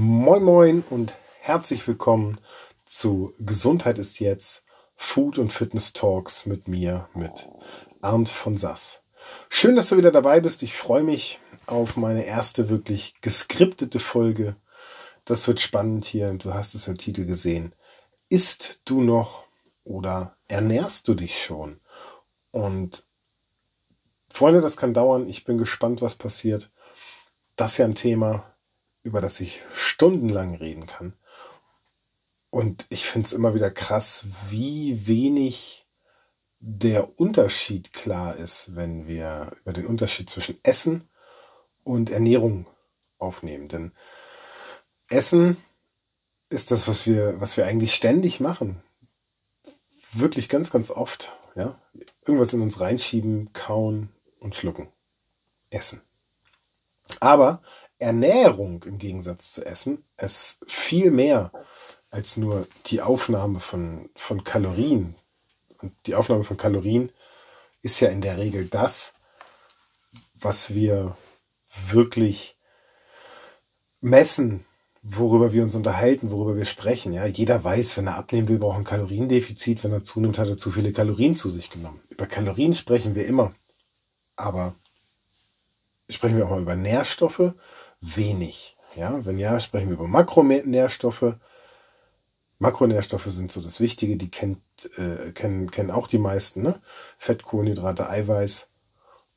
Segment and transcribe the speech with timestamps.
[0.00, 2.38] Moin Moin und herzlich willkommen
[2.86, 7.48] zu Gesundheit ist jetzt Food und Fitness Talks mit mir, mit
[8.00, 9.02] Arndt von Sass.
[9.48, 10.62] Schön, dass du wieder dabei bist.
[10.62, 14.54] Ich freue mich auf meine erste wirklich geskriptete Folge.
[15.24, 16.32] Das wird spannend hier.
[16.34, 17.74] Du hast es im Titel gesehen.
[18.28, 19.46] Isst du noch
[19.82, 21.80] oder ernährst du dich schon?
[22.52, 23.02] Und
[24.30, 25.26] Freunde, das kann dauern.
[25.26, 26.70] Ich bin gespannt, was passiert.
[27.56, 28.54] Das ist ja ein Thema,
[29.08, 31.14] über das ich stundenlang reden kann.
[32.50, 35.86] Und ich finde es immer wieder krass, wie wenig
[36.60, 41.08] der Unterschied klar ist, wenn wir über den Unterschied zwischen Essen
[41.84, 42.66] und Ernährung
[43.16, 43.68] aufnehmen.
[43.68, 43.92] Denn
[45.08, 45.56] Essen
[46.50, 48.82] ist das, was wir, was wir eigentlich ständig machen.
[50.12, 51.32] Wirklich ganz, ganz oft.
[51.54, 51.80] Ja?
[52.26, 54.92] Irgendwas in uns reinschieben, kauen und schlucken.
[55.70, 56.02] Essen.
[57.20, 57.62] Aber
[57.98, 61.52] Ernährung im Gegensatz zu Essen ist viel mehr
[62.10, 65.16] als nur die Aufnahme von, von Kalorien.
[65.80, 67.12] Und die Aufnahme von Kalorien
[67.82, 69.14] ist ja in der Regel das,
[70.34, 71.16] was wir
[71.90, 72.56] wirklich
[74.00, 74.64] messen,
[75.02, 77.12] worüber wir uns unterhalten, worüber wir sprechen.
[77.12, 79.84] Ja, jeder weiß, wenn er abnehmen will, braucht er ein Kaloriendefizit.
[79.84, 82.00] Wenn er zunimmt, hat er zu viele Kalorien zu sich genommen.
[82.08, 83.54] Über Kalorien sprechen wir immer.
[84.36, 84.74] Aber
[86.08, 87.54] sprechen wir auch mal über Nährstoffe
[88.00, 88.76] wenig.
[88.96, 91.36] Ja, wenn ja, sprechen wir über Makronährstoffe.
[92.58, 94.60] Makronährstoffe sind so das Wichtige, die kennt,
[94.96, 96.62] äh, kennen, kennen auch die meisten.
[96.62, 96.80] Ne?
[97.16, 98.70] Fett, Kohlenhydrate, Eiweiß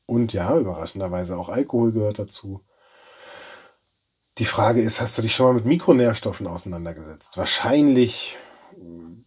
[0.06, 2.62] und ja, überraschenderweise auch Alkohol gehört dazu.
[4.38, 7.36] Die Frage ist, hast du dich schon mal mit Mikronährstoffen auseinandergesetzt?
[7.36, 8.36] Wahrscheinlich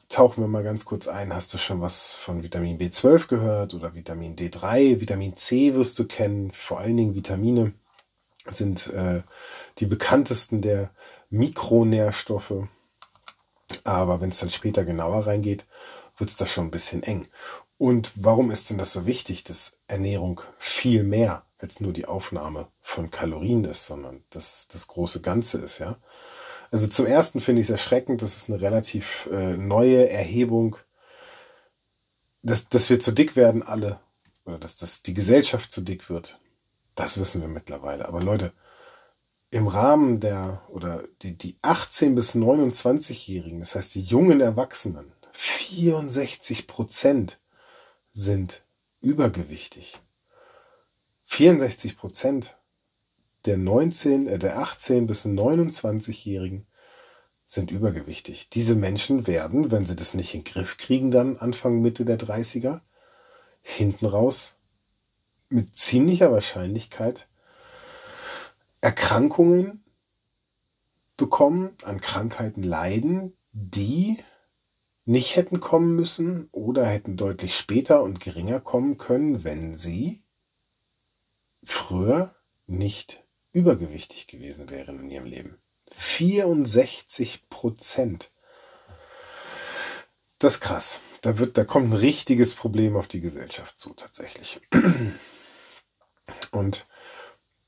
[0.09, 1.33] tauchen wir mal ganz kurz ein.
[1.33, 4.99] Hast du schon was von Vitamin B12 gehört oder Vitamin D3?
[4.99, 7.73] Vitamin C wirst du kennen, vor allen Dingen Vitamine
[8.49, 9.23] sind äh,
[9.79, 10.91] die bekanntesten der
[11.29, 12.67] Mikronährstoffe.
[13.83, 15.65] Aber wenn es dann später genauer reingeht,
[16.17, 17.27] wird es da schon ein bisschen eng.
[17.77, 22.67] Und warum ist denn das so wichtig, dass Ernährung viel mehr als nur die Aufnahme
[22.81, 25.97] von Kalorien ist, sondern dass das große Ganze ist, ja?
[26.71, 30.77] Also zum ersten finde ich es erschreckend, das ist eine relativ äh, neue Erhebung,
[32.41, 33.99] dass, dass wir zu dick werden alle,
[34.45, 36.39] oder dass, dass die Gesellschaft zu dick wird.
[36.95, 38.07] Das wissen wir mittlerweile.
[38.07, 38.53] Aber Leute,
[39.51, 46.67] im Rahmen der oder die, die 18 bis 29-Jährigen, das heißt die jungen Erwachsenen, 64
[46.67, 47.39] Prozent
[48.11, 48.63] sind
[49.01, 49.99] übergewichtig.
[51.25, 52.57] 64 Prozent
[53.45, 56.65] der 19, äh, der 18 bis 29-Jährigen
[57.45, 58.49] sind übergewichtig.
[58.49, 62.17] Diese Menschen werden, wenn sie das nicht in den Griff kriegen, dann Anfang Mitte der
[62.17, 62.81] 30er,
[63.61, 64.54] hinten raus
[65.49, 67.27] mit ziemlicher Wahrscheinlichkeit
[68.81, 69.83] Erkrankungen
[71.17, 74.17] bekommen, an Krankheiten leiden, die
[75.05, 80.23] nicht hätten kommen müssen oder hätten deutlich später und geringer kommen können, wenn sie
[81.63, 82.35] früher
[82.67, 83.23] nicht
[83.53, 85.57] übergewichtig gewesen wären in ihrem Leben.
[85.91, 88.31] 64 Prozent.
[90.39, 91.01] Das ist krass.
[91.21, 94.59] Da, wird, da kommt ein richtiges Problem auf die Gesellschaft zu, tatsächlich.
[96.51, 96.85] Und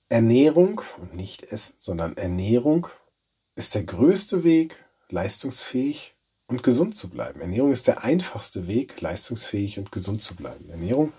[0.09, 2.88] Ernährung und nicht Essen, sondern Ernährung
[3.56, 6.16] ist der größte Weg, leistungsfähig
[6.47, 7.41] und gesund zu bleiben.
[7.41, 10.69] Ernährung ist der einfachste Weg, leistungsfähig und gesund zu bleiben.
[10.69, 11.13] Ernährung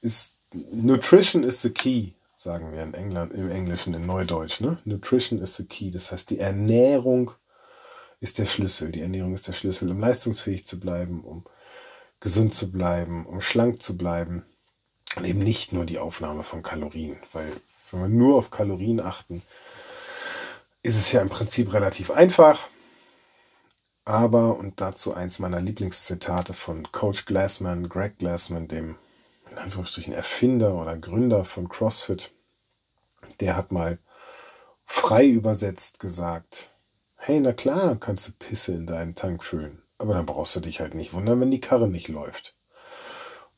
[0.00, 4.60] ist Nutrition is the key, sagen wir in England, im Englischen, in Neudeutsch.
[4.60, 4.78] Ne?
[4.84, 5.90] Nutrition is the key.
[5.90, 7.32] Das heißt, die Ernährung
[8.20, 8.90] ist der Schlüssel.
[8.90, 11.44] Die Ernährung ist der Schlüssel, um leistungsfähig zu bleiben, um
[12.20, 14.44] gesund zu bleiben, um schlank zu bleiben.
[15.16, 17.52] Und eben nicht nur die Aufnahme von Kalorien, weil
[17.90, 19.42] wenn wir nur auf Kalorien achten,
[20.82, 22.68] ist es ja im Prinzip relativ einfach.
[24.04, 28.96] Aber, und dazu eins meiner Lieblingszitate von Coach Glassman, Greg Glassman, dem
[29.50, 32.32] in Anführungsstrichen Erfinder oder Gründer von CrossFit,
[33.40, 33.98] der hat mal
[34.84, 36.72] frei übersetzt gesagt,
[37.16, 40.80] hey, na klar, kannst du Pisse in deinen Tank füllen, aber dann brauchst du dich
[40.80, 42.57] halt nicht wundern, wenn die Karre nicht läuft.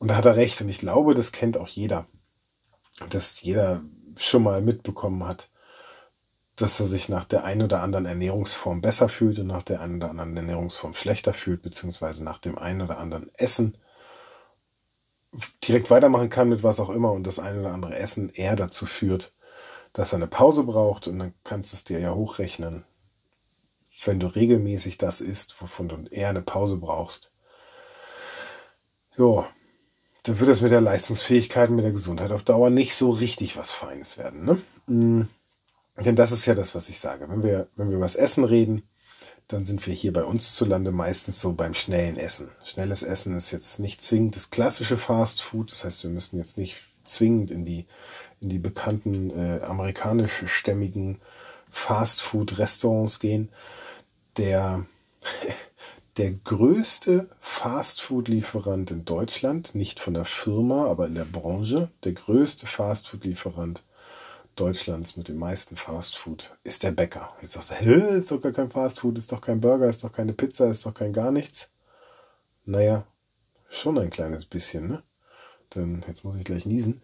[0.01, 0.59] Und da hat er recht.
[0.61, 2.07] Und ich glaube, das kennt auch jeder.
[3.11, 3.83] Dass jeder
[4.17, 5.51] schon mal mitbekommen hat,
[6.55, 9.97] dass er sich nach der einen oder anderen Ernährungsform besser fühlt und nach der einen
[9.97, 13.77] oder anderen Ernährungsform schlechter fühlt, beziehungsweise nach dem einen oder anderen Essen
[15.63, 18.87] direkt weitermachen kann mit was auch immer und das eine oder andere Essen eher dazu
[18.87, 19.33] führt,
[19.93, 22.85] dass er eine Pause braucht und dann kannst du es dir ja hochrechnen.
[24.03, 27.31] Wenn du regelmäßig das isst, wovon du eher eine Pause brauchst,
[29.15, 29.45] jo,
[30.23, 33.71] dann wird das mit der Leistungsfähigkeit, mit der Gesundheit auf Dauer nicht so richtig was
[33.71, 34.45] Feines werden.
[34.45, 34.61] Ne?
[34.87, 35.27] Mm.
[35.97, 37.27] Denn das ist ja das, was ich sage.
[37.29, 38.83] Wenn wir, wenn wir über das Essen reden,
[39.47, 42.49] dann sind wir hier bei uns zu Lande meistens so beim schnellen Essen.
[42.63, 45.71] Schnelles Essen ist jetzt nicht zwingend das klassische Fast Food.
[45.71, 47.85] Das heißt, wir müssen jetzt nicht zwingend in die,
[48.39, 51.19] in die bekannten äh, amerikanischstämmigen
[51.69, 53.49] Fast Food Restaurants gehen.
[54.37, 54.85] Der,
[56.17, 61.89] der größte Fast Food Lieferant in Deutschland, nicht von der Firma, aber in der Branche,
[62.03, 63.83] der größte Fast Food Lieferant
[64.55, 67.33] Deutschlands mit dem meisten Fast Food ist der Bäcker.
[67.41, 70.03] Jetzt sagst du, Hä, ist doch gar kein Fast Food, ist doch kein Burger, ist
[70.03, 71.71] doch keine Pizza, ist doch kein gar nichts.
[72.65, 73.05] Naja,
[73.69, 75.03] schon ein kleines bisschen, ne?
[75.73, 77.01] Denn jetzt muss ich gleich niesen.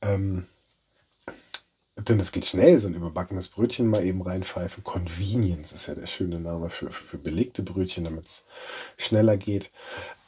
[0.00, 0.46] Ähm,
[1.96, 4.82] denn es geht schnell, so ein überbackenes Brötchen mal eben reinpfeifen.
[4.84, 8.44] Convenience ist ja der schöne Name für, für belegte Brötchen, damit es
[8.96, 9.70] schneller geht.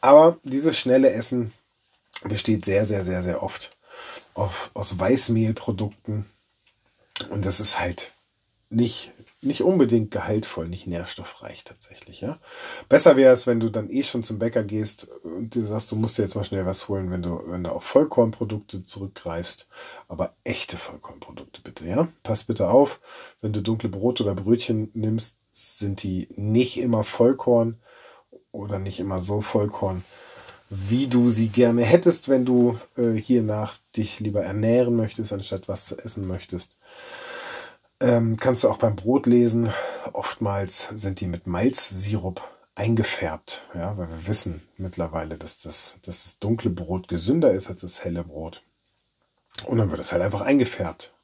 [0.01, 1.53] Aber dieses schnelle Essen
[2.25, 3.77] besteht sehr, sehr, sehr, sehr oft
[4.35, 6.27] auf, aus Weißmehlprodukten,
[7.31, 8.13] und das ist halt
[8.69, 9.13] nicht,
[9.47, 12.39] nicht unbedingt gehaltvoll, nicht nährstoffreich tatsächlich, ja.
[12.89, 15.97] Besser wäre es, wenn du dann eh schon zum Bäcker gehst und du sagst, du
[15.97, 19.69] musst dir jetzt mal schnell was holen, wenn du, wenn du auf Vollkornprodukte zurückgreifst.
[20.09, 22.09] Aber echte Vollkornprodukte bitte, ja.
[22.23, 23.01] Pass bitte auf,
[23.41, 27.79] wenn du dunkle Brot oder Brötchen nimmst, sind die nicht immer Vollkorn
[28.53, 30.05] oder nicht immer so Vollkorn,
[30.69, 35.87] wie du sie gerne hättest, wenn du äh, hiernach dich lieber ernähren möchtest, anstatt was
[35.87, 36.77] zu essen möchtest.
[38.01, 39.71] Ähm, kannst du auch beim Brot lesen.
[40.13, 42.43] Oftmals sind die mit Malzsirup
[42.75, 47.81] eingefärbt, ja, weil wir wissen mittlerweile, dass das, dass das dunkle Brot gesünder ist als
[47.81, 48.63] das helle Brot.
[49.65, 51.15] Und dann wird es halt einfach eingefärbt.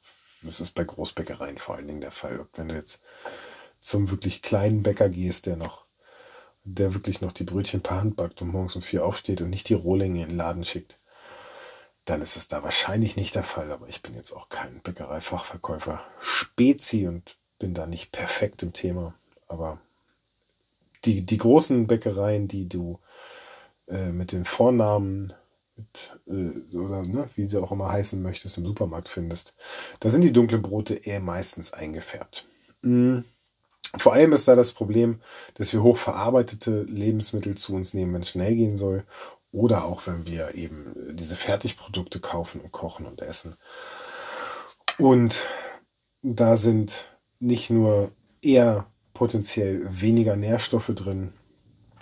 [0.41, 2.47] Das ist bei Großbäckereien vor allen Dingen der Fall.
[2.55, 3.01] Wenn du jetzt
[3.79, 5.85] zum wirklich kleinen Bäcker gehst, der noch,
[6.63, 9.69] der wirklich noch die Brötchen per Hand backt und morgens um vier aufsteht und nicht
[9.69, 10.97] die Rohlinge in den Laden schickt,
[12.05, 13.71] dann ist es da wahrscheinlich nicht der Fall.
[13.71, 19.13] Aber ich bin jetzt auch kein Bäckereifachverkäufer Spezi und bin da nicht perfekt im Thema.
[19.47, 19.79] Aber
[21.05, 22.99] die, die großen Bäckereien, die du
[23.87, 25.33] äh, mit den Vornamen
[25.75, 29.55] mit, äh, oder ne, wie sie auch immer heißen möchtest, im Supermarkt findest,
[29.99, 32.45] da sind die dunklen Brote eher meistens eingefärbt.
[32.81, 33.25] Mhm.
[33.97, 35.21] Vor allem ist da das Problem,
[35.53, 39.03] dass wir hochverarbeitete Lebensmittel zu uns nehmen, wenn es schnell gehen soll
[39.53, 43.55] oder auch wenn wir eben äh, diese Fertigprodukte kaufen und kochen und essen.
[44.97, 45.47] Und
[46.21, 48.11] da sind nicht nur
[48.41, 51.33] eher potenziell weniger Nährstoffe drin,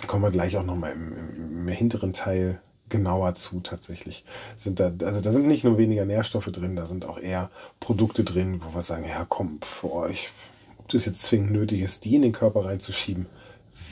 [0.07, 2.59] kommen wir gleich auch nochmal im, im, im hinteren Teil
[2.89, 4.25] genauer zu tatsächlich.
[4.56, 8.24] Sind da, also da sind nicht nur weniger Nährstoffe drin, da sind auch eher Produkte
[8.24, 10.30] drin, wo wir sagen, ja komm, für euch,
[10.77, 13.27] ob das jetzt zwingend nötig ist, die in den Körper reinzuschieben,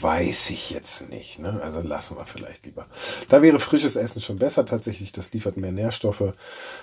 [0.02, 1.40] Weiß ich jetzt nicht.
[1.40, 1.60] Ne?
[1.62, 2.88] Also lassen wir vielleicht lieber.
[3.28, 5.12] Da wäre frisches Essen schon besser tatsächlich.
[5.12, 6.34] Das liefert mehr Nährstoffe.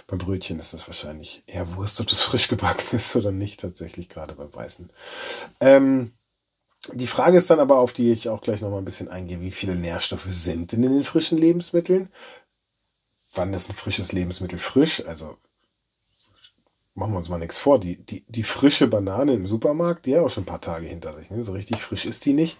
[0.07, 4.09] Beim Brötchen ist das wahrscheinlich eher Wurst, ob das frisch gebacken ist oder nicht tatsächlich,
[4.09, 4.91] gerade beim Weißen.
[5.61, 6.13] Ähm,
[6.93, 9.41] die Frage ist dann aber, auf die ich auch gleich noch mal ein bisschen eingehe,
[9.41, 12.11] wie viele Nährstoffe sind denn in den frischen Lebensmitteln?
[13.35, 15.05] Wann ist ein frisches Lebensmittel frisch?
[15.07, 15.37] Also
[16.95, 17.79] machen wir uns mal nichts vor.
[17.79, 21.15] Die, die, die frische Banane im Supermarkt, die hat auch schon ein paar Tage hinter
[21.15, 21.31] sich.
[21.31, 21.43] Ne?
[21.43, 22.57] So richtig frisch ist die nicht.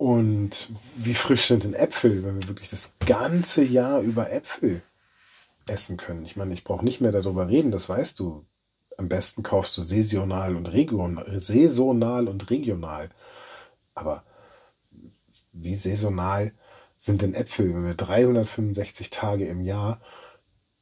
[0.00, 4.80] Und wie frisch sind denn Äpfel, wenn wir wirklich das ganze Jahr über Äpfel
[5.66, 6.24] essen können?
[6.24, 8.46] Ich meine, ich brauche nicht mehr darüber reden, das weißt du.
[8.96, 13.10] Am besten kaufst du saisonal und regional, saisonal und regional.
[13.94, 14.24] Aber
[15.52, 16.54] wie saisonal
[16.96, 20.00] sind denn Äpfel, wenn wir 365 Tage im Jahr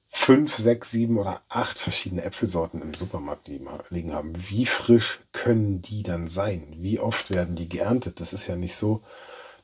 [0.09, 4.33] fünf, sechs, sieben oder acht verschiedene Äpfelsorten im Supermarkt liegen haben.
[4.49, 6.75] Wie frisch können die dann sein?
[6.79, 8.21] Wie oft werden die geerntet?
[8.21, 9.03] Das ist ja nicht so,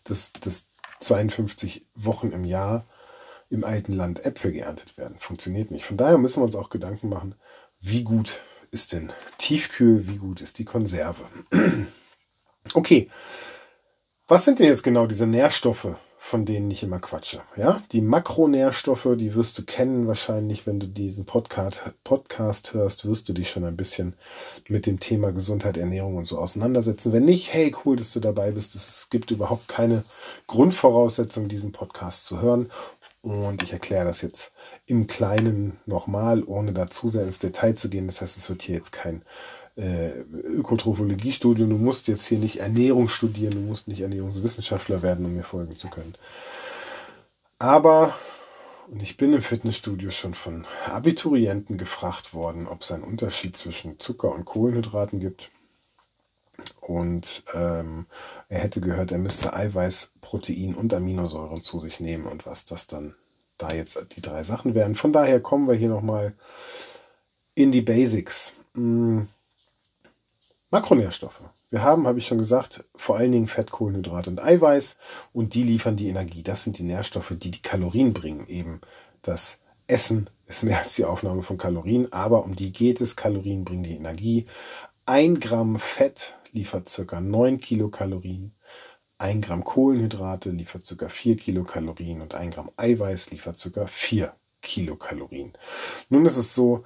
[0.05, 0.69] dass, dass
[1.01, 2.87] 52 Wochen im Jahr
[3.51, 5.19] im alten Land Äpfel geerntet werden.
[5.19, 5.87] Funktioniert nicht.
[5.87, 7.35] Von daher müssen wir uns auch Gedanken machen,
[7.81, 11.25] wie gut ist denn Tiefkühl, wie gut ist die Konserve.
[12.75, 13.09] okay,
[14.27, 17.43] was sind denn jetzt genau diese Nährstoffe, von denen ich immer quatsche.
[17.55, 23.29] Ja, die Makronährstoffe, die wirst du kennen wahrscheinlich, wenn du diesen Podcast, Podcast hörst, wirst
[23.29, 24.17] du dich schon ein bisschen
[24.67, 27.13] mit dem Thema Gesundheit, Ernährung und so auseinandersetzen.
[27.13, 28.75] Wenn nicht, hey, cool, dass du dabei bist.
[28.75, 30.03] Es gibt überhaupt keine
[30.47, 32.71] Grundvoraussetzung, diesen Podcast zu hören.
[33.21, 34.55] Und ich erkläre das jetzt
[34.87, 38.07] im Kleinen nochmal, ohne da zu sehr ins Detail zu gehen.
[38.07, 39.23] Das heißt, es wird hier jetzt kein
[39.77, 45.35] äh, Ökotrophologie-Studium, du musst jetzt hier nicht Ernährung studieren, du musst nicht Ernährungswissenschaftler werden, um
[45.35, 46.15] mir folgen zu können.
[47.59, 48.15] Aber,
[48.89, 53.99] und ich bin im Fitnessstudio schon von Abiturienten gefragt worden, ob es einen Unterschied zwischen
[53.99, 55.51] Zucker und Kohlenhydraten gibt.
[56.81, 58.07] Und ähm,
[58.49, 62.87] er hätte gehört, er müsste Eiweiß, Protein und Aminosäuren zu sich nehmen und was das
[62.87, 63.17] dann
[63.59, 64.95] da jetzt die drei Sachen wären.
[64.95, 66.35] Von daher kommen wir hier nochmal
[67.57, 68.55] in die Basics.
[68.75, 69.29] Hm
[70.75, 71.41] Makronährstoffe.
[71.71, 74.99] Wir haben, habe ich schon gesagt, vor allen Dingen Fett, Kohlenhydrat und Eiweiß
[75.33, 76.43] und die liefern die Energie.
[76.43, 78.49] Das sind die Nährstoffe, die die Kalorien bringen.
[78.49, 78.81] Eben
[79.23, 83.15] das Essen ist mehr als die Aufnahme von Kalorien, aber um die geht es.
[83.15, 84.47] Kalorien bringen die Energie.
[85.07, 88.53] Ein Gramm Fett liefert circa 9 Kilokalorien.
[89.17, 95.53] Ein Gramm Kohlenhydrate liefert circa 4 Kilokalorien und ein Gramm Eiweiß liefert circa 4 Kilokalorien.
[96.09, 96.83] Nun ist es so,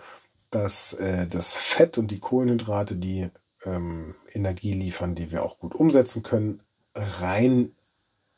[0.51, 3.31] dass äh, das Fett und die Kohlenhydrate die
[3.69, 6.63] ähm, Energie liefern, die wir auch gut umsetzen können.
[6.95, 7.73] Rein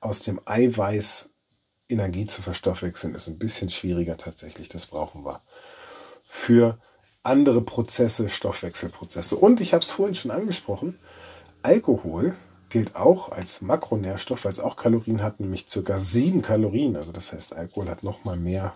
[0.00, 1.30] aus dem Eiweiß
[1.88, 4.68] Energie zu verstoffwechseln, ist ein bisschen schwieriger tatsächlich.
[4.68, 5.42] Das brauchen wir
[6.22, 6.78] für
[7.22, 9.36] andere Prozesse, Stoffwechselprozesse.
[9.36, 10.98] Und ich habe es vorhin schon angesprochen,
[11.62, 12.36] Alkohol
[12.70, 15.98] gilt auch als Makronährstoff, weil es auch Kalorien hat, nämlich ca.
[15.98, 16.96] 7 Kalorien.
[16.96, 18.74] Also das heißt, Alkohol hat nochmal mehr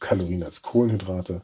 [0.00, 1.42] Kalorien als Kohlenhydrate.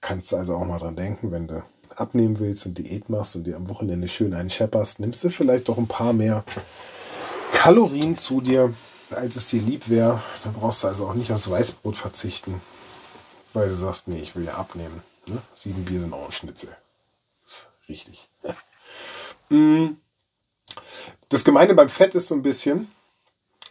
[0.00, 1.64] Kannst du also auch mal dran denken, wenn du
[1.96, 5.68] abnehmen willst und Diät machst und dir am Wochenende schön einen schepperst, nimmst du vielleicht
[5.68, 6.44] doch ein paar mehr
[7.52, 8.74] Kalorien zu dir,
[9.10, 10.22] als es dir lieb wäre.
[10.44, 12.60] Da brauchst du also auch nicht aufs Weißbrot verzichten,
[13.52, 15.02] weil du sagst, nee, ich will ja abnehmen.
[15.26, 15.38] Ne?
[15.54, 16.76] Sieben Bier sind auch ein Schnitzel.
[17.44, 18.28] Ist richtig.
[19.48, 19.98] Mm.
[21.28, 22.90] Das Gemeine beim Fett ist so ein bisschen,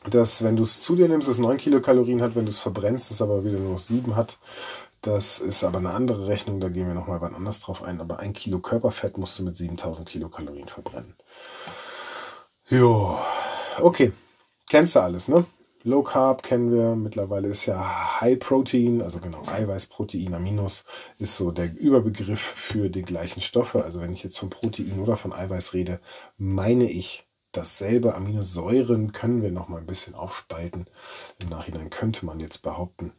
[0.09, 3.11] dass wenn du es zu dir nimmst, es 9 Kilokalorien hat, wenn du es verbrennst,
[3.11, 4.37] es aber wieder nur noch 7 hat.
[5.05, 8.01] Das ist aber eine andere Rechnung, da gehen wir nochmal wann anders drauf ein.
[8.01, 11.13] Aber ein Kilo Körperfett musst du mit 7000 Kilokalorien verbrennen.
[12.67, 13.19] Jo,
[13.79, 14.13] okay.
[14.67, 15.45] Kennst du alles, ne?
[15.83, 16.95] Low Carb kennen wir.
[16.95, 20.85] Mittlerweile ist ja High Protein, also genau Eiweiß, Protein, Aminos,
[21.19, 23.83] ist so der Überbegriff für die gleichen Stoffe.
[23.83, 25.99] Also wenn ich jetzt von Protein oder von Eiweiß rede,
[26.37, 28.15] meine ich dasselbe.
[28.15, 30.87] Aminosäuren können wir noch mal ein bisschen aufspalten.
[31.43, 33.13] Im Nachhinein könnte man jetzt behaupten,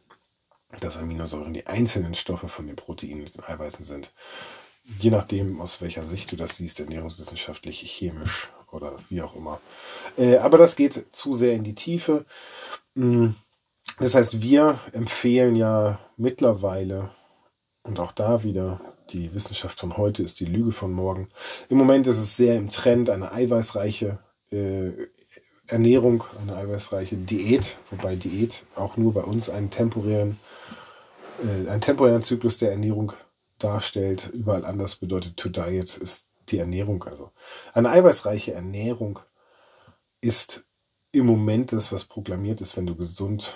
[0.81, 4.13] dass Aminosäuren die einzelnen Stoffe von den Proteinen und den Eiweißen sind.
[4.99, 9.59] Je nachdem, aus welcher Sicht du das siehst, ernährungswissenschaftlich, chemisch oder wie auch immer.
[10.17, 12.25] Äh, aber das geht zu sehr in die Tiefe.
[12.95, 13.29] Mm,
[13.99, 17.09] das heißt, wir empfehlen ja mittlerweile,
[17.83, 21.29] und auch da wieder, die Wissenschaft von heute ist die Lüge von morgen.
[21.69, 24.19] Im Moment ist es sehr im Trend, eine eiweißreiche
[24.51, 24.91] äh,
[25.67, 30.37] Ernährung, eine eiweißreiche Diät, wobei Diät auch nur bei uns einen temporären,
[31.43, 33.13] äh, einen temporären Zyklus der Ernährung
[33.59, 34.29] darstellt.
[34.33, 37.03] Überall anders bedeutet to diet ist die Ernährung.
[37.03, 37.31] Also
[37.73, 39.19] eine eiweißreiche Ernährung
[40.21, 40.65] ist
[41.11, 43.55] im Moment das, was proklamiert ist, wenn du gesund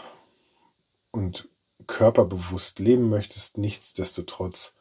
[1.12, 1.50] und
[1.88, 3.58] körperbewusst leben möchtest.
[3.58, 4.76] Nichtsdestotrotz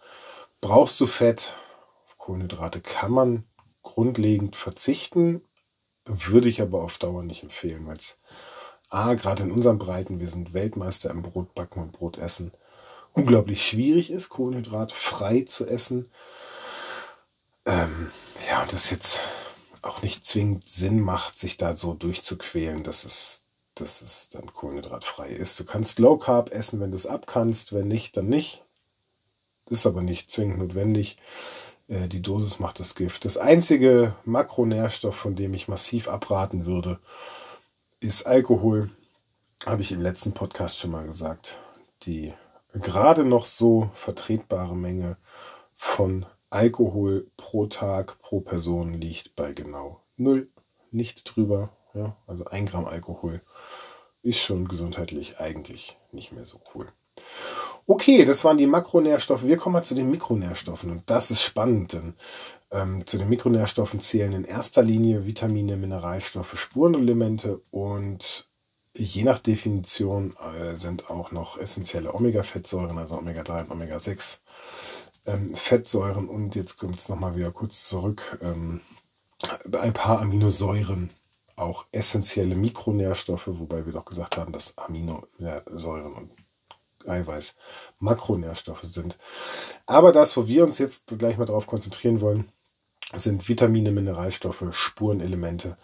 [0.60, 1.54] brauchst du Fett.
[2.18, 3.44] Kohlenhydrate kann man
[3.82, 5.42] grundlegend verzichten,
[6.04, 8.20] würde ich aber auf Dauer nicht empfehlen, weil es
[8.90, 12.52] A, gerade in unseren Breiten, wir sind Weltmeister im Brotbacken und Brotessen,
[13.12, 16.10] unglaublich schwierig ist, Kohlenhydrat frei zu essen.
[17.66, 18.10] Ähm,
[18.48, 19.20] ja, und das jetzt
[19.82, 25.30] auch nicht zwingend Sinn macht, sich da so durchzuquälen, dass es, dass es dann kohlenhydratfrei
[25.30, 25.58] ist.
[25.58, 28.64] Du kannst Low Carb essen, wenn du es abkannst, wenn nicht, dann nicht.
[29.68, 31.16] Ist aber nicht zwingend notwendig.
[31.88, 33.24] Äh, die Dosis macht das Gift.
[33.24, 36.98] Das einzige Makronährstoff, von dem ich massiv abraten würde,
[38.00, 38.90] ist Alkohol.
[39.66, 41.58] Habe ich im letzten Podcast schon mal gesagt.
[42.02, 42.32] Die
[42.74, 45.16] gerade noch so vertretbare Menge
[45.76, 50.48] von Alkohol pro Tag pro Person liegt bei genau null,
[50.90, 51.70] nicht drüber.
[51.94, 53.40] Ja, also ein Gramm Alkohol
[54.22, 56.88] ist schon gesundheitlich eigentlich nicht mehr so cool.
[57.86, 59.44] Okay, das waren die Makronährstoffe.
[59.44, 62.14] Wir kommen mal zu den Mikronährstoffen und das ist spannend, denn
[62.70, 68.48] ähm, zu den Mikronährstoffen zählen in erster Linie Vitamine, Mineralstoffe, Spurenelemente und
[68.96, 74.40] je nach Definition äh, sind auch noch essentielle Omega-Fettsäuren, also Omega-3 und Omega-6
[75.26, 78.80] ähm, Fettsäuren und jetzt kommt es nochmal wieder kurz zurück, ähm,
[79.72, 81.10] ein paar Aminosäuren,
[81.56, 86.34] auch essentielle Mikronährstoffe, wobei wir doch gesagt haben, dass Aminosäuren und
[87.06, 87.56] Eiweiß
[87.98, 89.18] Makronährstoffe sind.
[89.86, 92.52] Aber das, wo wir uns jetzt gleich mal darauf konzentrieren wollen,
[93.14, 95.76] sind Vitamine, Mineralstoffe, Spurenelemente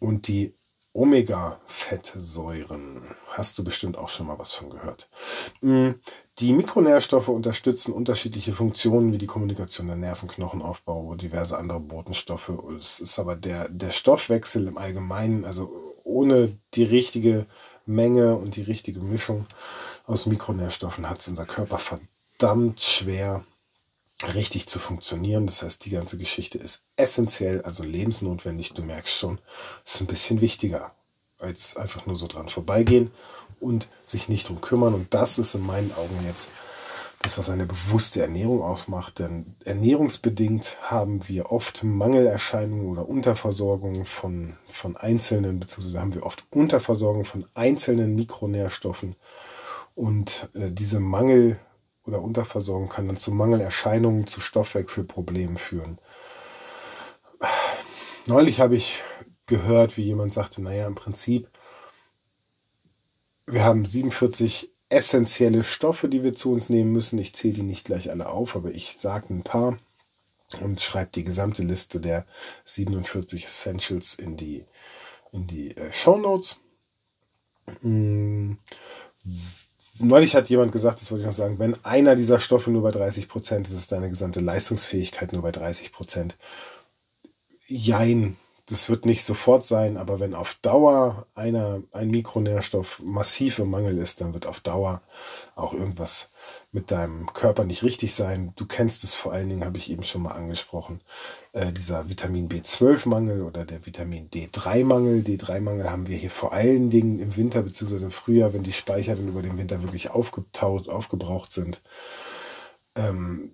[0.00, 0.54] und die
[0.98, 3.02] Omega-Fettsäuren.
[3.28, 5.08] Hast du bestimmt auch schon mal was von gehört.
[5.60, 5.90] Mm,
[6.40, 12.50] die Mikronährstoffe unterstützen unterschiedliche Funktionen wie die Kommunikation der Nervenknochenaufbau und diverse andere Botenstoffe.
[12.80, 17.46] Es ist aber der, der Stoffwechsel im Allgemeinen, also ohne die richtige
[17.86, 19.46] Menge und die richtige Mischung
[20.04, 23.44] aus Mikronährstoffen hat es unser Körper verdammt schwer,
[24.22, 25.46] richtig zu funktionieren.
[25.46, 28.74] Das heißt, die ganze Geschichte ist essentiell, also lebensnotwendig.
[28.74, 29.38] Du merkst schon,
[29.84, 30.92] ist ein bisschen wichtiger
[31.38, 33.12] als einfach nur so dran vorbeigehen
[33.60, 34.94] und sich nicht drum kümmern.
[34.94, 36.48] Und das ist in meinen Augen jetzt
[37.22, 39.20] das, was eine bewusste Ernährung ausmacht.
[39.20, 46.44] Denn ernährungsbedingt haben wir oft Mangelerscheinungen oder Unterversorgung von, von einzelnen, beziehungsweise haben wir oft
[46.50, 49.14] Unterversorgung von einzelnen Mikronährstoffen.
[49.94, 51.58] Und äh, diese Mangel-
[52.08, 55.98] oder Unterversorgung kann dann zu Mangelerscheinungen, zu Stoffwechselproblemen führen.
[58.26, 59.02] Neulich habe ich
[59.46, 61.48] gehört, wie jemand sagte, naja, im Prinzip,
[63.46, 67.18] wir haben 47 essentielle Stoffe, die wir zu uns nehmen müssen.
[67.18, 69.78] Ich zähle die nicht gleich alle auf, aber ich sage ein paar
[70.60, 72.26] und schreibe die gesamte Liste der
[72.64, 74.64] 47 Essentials in die,
[75.30, 76.56] in die äh, Show Notes.
[77.82, 78.58] Hm.
[80.00, 82.90] Neulich hat jemand gesagt, das wollte ich noch sagen, wenn einer dieser Stoffe nur bei
[82.90, 86.36] 30 Prozent ist, ist deine gesamte Leistungsfähigkeit nur bei 30 Prozent.
[87.66, 88.36] Jein,
[88.68, 93.96] das wird nicht sofort sein, aber wenn auf Dauer einer, ein Mikronährstoff massiv im Mangel
[93.96, 95.00] ist, dann wird auf Dauer
[95.56, 96.30] auch irgendwas
[96.70, 98.52] mit deinem Körper nicht richtig sein.
[98.56, 101.00] Du kennst es vor allen Dingen, habe ich eben schon mal angesprochen,
[101.52, 105.22] äh, dieser Vitamin B12-Mangel oder der Vitamin D3-Mangel.
[105.22, 108.04] D3-Mangel haben wir hier vor allen Dingen im Winter bzw.
[108.04, 111.80] im Frühjahr, wenn die Speicher dann über den Winter wirklich aufgetaut, aufgebraucht sind.
[112.94, 113.50] Ähm,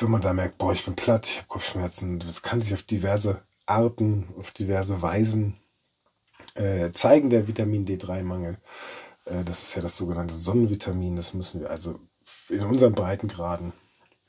[0.00, 2.82] wenn man da merkt, boah, ich bin platt, ich habe Kopfschmerzen, das kann sich auf
[2.82, 5.56] diverse Arten, auf diverse Weisen
[6.54, 8.58] äh, zeigen der Vitamin D3-Mangel.
[9.24, 11.16] Äh, das ist ja das sogenannte Sonnenvitamin.
[11.16, 11.98] Das müssen wir also
[12.48, 13.72] in unseren Breitengraden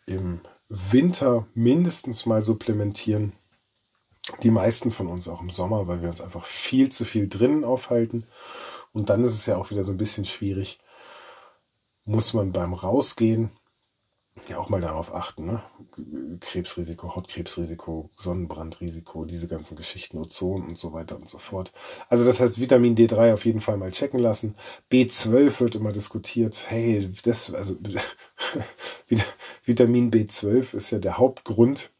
[0.05, 3.33] im Winter mindestens mal supplementieren.
[4.41, 7.63] Die meisten von uns auch im Sommer, weil wir uns einfach viel zu viel drinnen
[7.63, 8.25] aufhalten.
[8.91, 10.79] Und dann ist es ja auch wieder so ein bisschen schwierig.
[12.05, 13.51] Muss man beim Rausgehen
[14.49, 15.63] ja auch mal darauf achten, ne?
[16.41, 21.71] Krebsrisiko, Hautkrebsrisiko, Sonnenbrandrisiko, diese ganzen Geschichten, Ozon und so weiter und so fort.
[22.09, 24.55] Also das heißt, Vitamin D3 auf jeden Fall mal checken lassen.
[24.91, 26.69] B12 wird immer diskutiert.
[26.69, 27.75] Hey, das, also
[29.65, 31.91] Vitamin B12 ist ja der Hauptgrund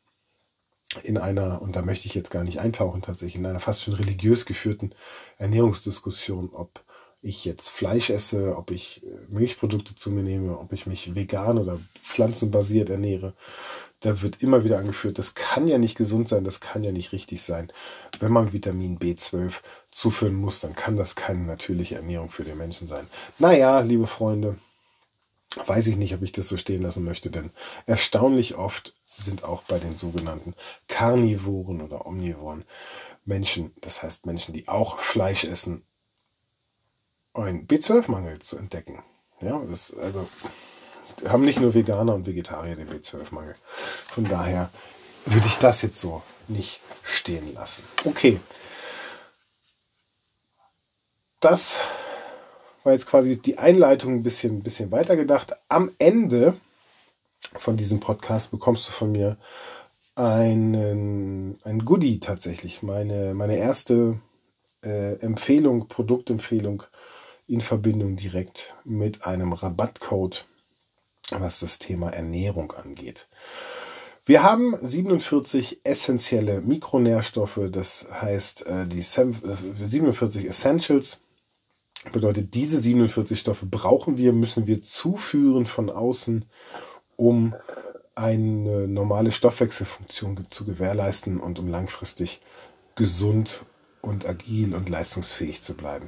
[1.04, 3.96] in einer, und da möchte ich jetzt gar nicht eintauchen tatsächlich, in einer fast schon
[3.96, 4.91] religiös geführten
[5.38, 6.85] Ernährungsdiskussion, ob
[7.25, 11.57] ich jetzt Fleisch esse, ob ich äh, Milchprodukte zu mir nehme, ob ich mich vegan
[11.57, 13.33] oder pflanzenbasiert ernähre.
[14.01, 17.11] Da wird immer wieder angeführt, das kann ja nicht gesund sein, das kann ja nicht
[17.11, 17.71] richtig sein.
[18.19, 19.53] Wenn man Vitamin B12
[19.89, 23.07] zuführen muss, dann kann das keine natürliche Ernährung für den Menschen sein.
[23.39, 24.59] Naja, liebe Freunde,
[25.65, 27.49] weiß ich nicht, ob ich das so stehen lassen möchte, denn
[27.88, 30.53] erstaunlich oft sind auch bei den sogenannten
[30.88, 32.65] Karnivoren oder Omnivoren
[33.23, 35.83] Menschen, das heißt Menschen, die auch Fleisch essen,
[37.36, 39.04] einen B12-Mangel zu entdecken.
[39.41, 40.28] Ja, das, also
[41.28, 43.56] haben nicht nur Veganer und Vegetarier den B12-Mangel.
[44.06, 44.69] Von daher
[45.26, 47.84] würde ich das jetzt so nicht stehen lassen.
[48.04, 48.39] Okay.
[51.39, 51.80] Das
[52.84, 55.54] war jetzt quasi die Einleitung ein bisschen, ein bisschen weiter gedacht.
[55.69, 56.56] Am Ende
[57.58, 59.38] von diesem Podcast bekommst du von mir
[60.15, 62.84] einen, ein Goodie tatsächlich.
[62.84, 64.19] Meine, meine erste
[64.84, 66.84] äh, Empfehlung, Produktempfehlung
[67.47, 70.45] in Verbindung direkt mit einem Rabattcode,
[71.31, 73.27] was das Thema Ernährung angeht.
[74.25, 81.19] Wir haben 47 essentielle Mikronährstoffe, das heißt äh, die 47 äh, Essentials.
[82.12, 86.45] Bedeutet, diese 47 Stoffe brauchen wir, müssen wir zuführen von außen,
[87.17, 87.55] um
[88.15, 92.41] eine normale Stoffwechselfunktion zu gewährleisten und um langfristig
[92.95, 93.63] gesund
[94.06, 96.08] und agil und leistungsfähig zu bleiben.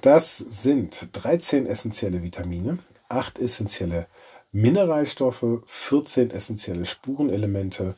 [0.00, 4.06] Das sind 13 essentielle Vitamine, 8 essentielle
[4.52, 7.96] Mineralstoffe, 14 essentielle Spurenelemente,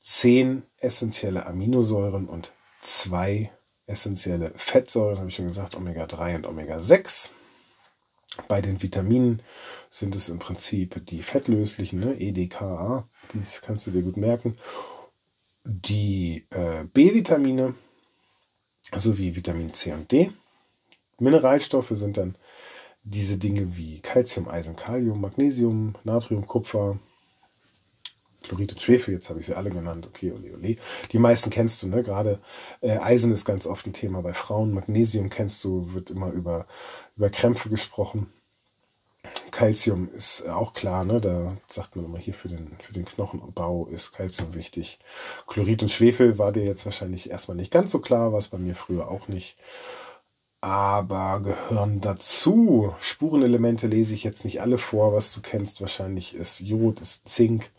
[0.00, 3.50] 10 essentielle Aminosäuren und 2
[3.86, 7.30] essentielle Fettsäuren, habe ich schon gesagt, Omega-3 und Omega-6.
[8.48, 9.42] Bei den Vitaminen
[9.90, 12.18] sind es im Prinzip die fettlöslichen, ne?
[12.18, 14.56] EDKA, dies kannst du dir gut merken.
[15.64, 17.74] Die äh, B-Vitamine,
[18.96, 20.32] sowie Vitamin C und D.
[21.18, 22.36] Mineralstoffe sind dann
[23.04, 26.98] diese Dinge wie Calcium, Eisen, Kalium, Magnesium, Natrium, Kupfer,
[28.42, 30.76] Chlorid und Schwefel, jetzt habe ich sie alle genannt, okay, ole, ole.
[31.12, 32.02] Die meisten kennst du, ne?
[32.02, 32.40] Gerade
[32.80, 36.66] äh, Eisen ist ganz oft ein Thema bei Frauen, Magnesium kennst du, wird immer über,
[37.16, 38.32] über Krämpfe gesprochen.
[39.50, 41.20] Calcium ist auch klar, ne?
[41.20, 44.98] da sagt man immer hier für den, für den Knochenbau ist Calcium wichtig.
[45.46, 48.58] Chlorid und Schwefel war dir jetzt wahrscheinlich erstmal nicht ganz so klar, war es bei
[48.58, 49.56] mir früher auch nicht.
[50.62, 52.94] Aber gehören dazu.
[53.00, 55.80] Spurenelemente lese ich jetzt nicht alle vor, was du kennst.
[55.80, 57.70] Wahrscheinlich ist Jod, ist Zink,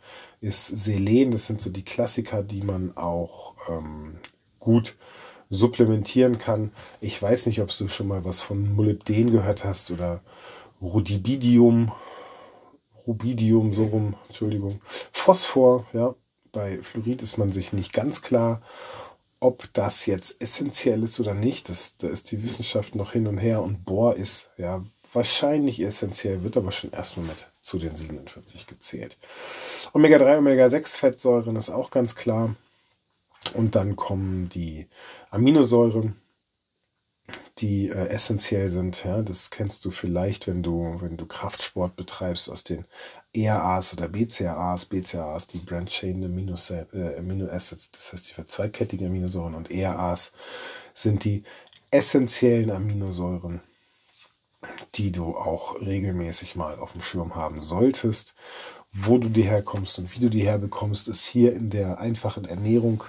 [0.41, 1.31] ist Selen.
[1.31, 4.17] Das sind so die Klassiker, die man auch ähm,
[4.59, 4.97] gut
[5.49, 6.71] supplementieren kann.
[6.99, 10.21] Ich weiß nicht, ob du schon mal was von Molybden gehört hast oder
[10.81, 11.91] Rhodibidium,
[13.07, 14.81] Rubidium, so rum, Entschuldigung.
[15.11, 16.15] Phosphor, ja.
[16.51, 18.61] Bei Fluorid ist man sich nicht ganz klar,
[19.39, 21.67] ob das jetzt essentiell ist oder nicht.
[21.67, 24.83] Das, da ist die Wissenschaft noch hin und her und Bohr ist ja
[25.13, 29.17] wahrscheinlich essentiell, wird aber schon erstmal mit zu den 47 gezählt.
[29.93, 32.55] Omega-3, Omega-6 Fettsäuren ist auch ganz klar.
[33.53, 34.87] Und dann kommen die
[35.29, 36.15] Aminosäuren,
[37.63, 39.05] die äh, essentiell sind.
[39.05, 42.85] Ja, das kennst du vielleicht, wenn du, wenn du Kraftsport betreibst aus den
[43.33, 44.85] ERAs oder BCAAs.
[44.85, 50.33] BCAAs, die Branch Chain Amino, äh, Amino Acids, das heißt die zweikettigen Aminosäuren und ERAs
[50.93, 51.43] sind die
[51.89, 53.61] essentiellen Aminosäuren,
[54.95, 58.35] die du auch regelmäßig mal auf dem Schirm haben solltest.
[58.91, 63.05] Wo du die herkommst und wie du die herbekommst, ist hier in der einfachen Ernährung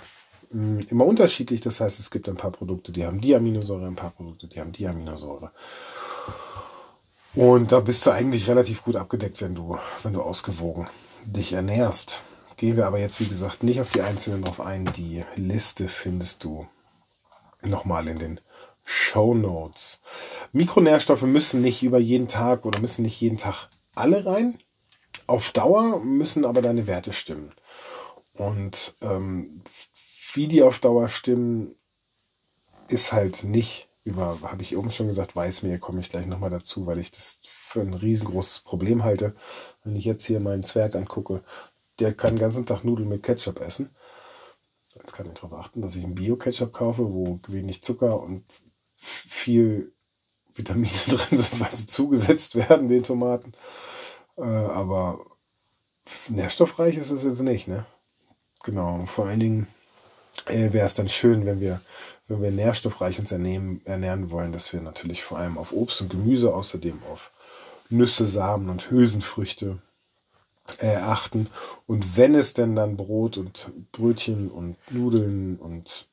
[0.50, 1.61] immer unterschiedlich.
[1.61, 4.61] Das heißt, es gibt ein paar Produkte, die haben die Aminosäure, ein paar Produkte, die
[4.61, 5.52] haben die Aminosäure.
[7.35, 10.88] Und da bist du eigentlich relativ gut abgedeckt, wenn du, wenn du ausgewogen
[11.24, 12.22] dich ernährst.
[12.57, 14.85] Gehen wir aber jetzt, wie gesagt, nicht auf die einzelnen drauf ein.
[14.96, 16.66] Die Liste findest du
[17.62, 18.40] nochmal in den
[18.85, 20.00] Show Notes.
[20.52, 24.59] Mikronährstoffe müssen nicht über jeden Tag oder müssen nicht jeden Tag alle rein.
[25.26, 27.52] Auf Dauer müssen aber deine Werte stimmen.
[28.35, 29.62] Und ähm,
[30.35, 31.75] wie die auf Dauer stimmen,
[32.88, 36.87] ist halt nicht über, habe ich oben schon gesagt, Weißmehl komme ich gleich nochmal dazu,
[36.87, 39.35] weil ich das für ein riesengroßes Problem halte.
[39.83, 41.42] Wenn ich jetzt hier meinen Zwerg angucke,
[41.99, 43.90] der kann den ganzen Tag Nudeln mit Ketchup essen.
[44.94, 48.44] Jetzt kann ich darauf achten, dass ich einen Bio-Ketchup kaufe, wo wenig Zucker und
[48.94, 49.92] viel
[50.55, 53.53] Vitamine drin sind, weil sie zugesetzt werden, den Tomaten.
[54.37, 55.25] Äh, aber
[56.29, 57.87] nährstoffreich ist es jetzt nicht, ne?
[58.62, 59.66] Genau, vor allen Dingen
[60.47, 61.81] äh, wäre es dann schön, wenn wir,
[62.29, 66.11] wenn wir nährstoffreich uns ernähren, ernähren wollen, dass wir natürlich vor allem auf Obst und
[66.11, 67.31] Gemüse, außerdem auf
[67.90, 69.79] Nüsse, Samen und Hülsenfrüchte
[70.79, 71.49] äh, achten.
[71.87, 76.09] Und wenn es denn dann Brot und Brötchen und Nudeln und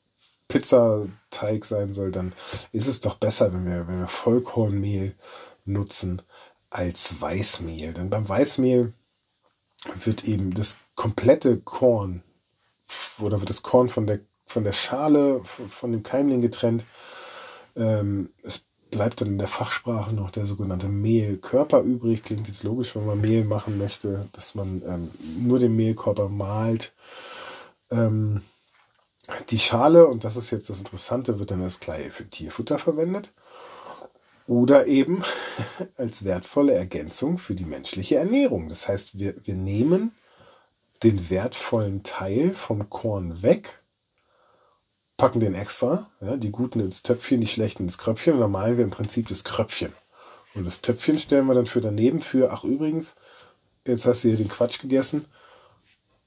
[0.48, 2.34] Pizzateig sein soll, dann
[2.74, 5.16] ist es doch besser, wenn wir, wenn wir Vollkornmehl
[5.66, 6.22] nutzen
[6.70, 7.94] als Weißmehl.
[7.94, 8.94] Denn beim Weißmehl
[10.04, 12.24] wird eben das komplette Korn
[13.20, 16.86] oder wird das Korn von der, von der Schale, von dem Keimling getrennt.
[17.76, 22.24] Ähm, es bleibt dann in der Fachsprache noch der sogenannte Mehlkörper übrig.
[22.24, 26.94] Klingt jetzt logisch, wenn man Mehl machen möchte, dass man ähm, nur den Mehlkörper malt.
[27.90, 28.42] Ähm,
[29.50, 33.32] die Schale, und das ist jetzt das Interessante, wird dann als Kleie für Tierfutter verwendet
[34.48, 35.24] oder eben
[35.98, 38.68] als wertvolle Ergänzung für die menschliche Ernährung.
[38.68, 40.12] Das heißt, wir, wir nehmen
[41.04, 43.82] den wertvollen Teil vom Korn weg,
[45.18, 48.78] packen den extra, ja, die guten ins Töpfchen, die schlechten ins Kröpfchen und dann malen
[48.78, 49.94] wir im Prinzip das Kröpfchen.
[50.54, 53.16] Und das Töpfchen stellen wir dann für daneben für, ach übrigens,
[53.86, 55.26] jetzt hast du hier den Quatsch gegessen,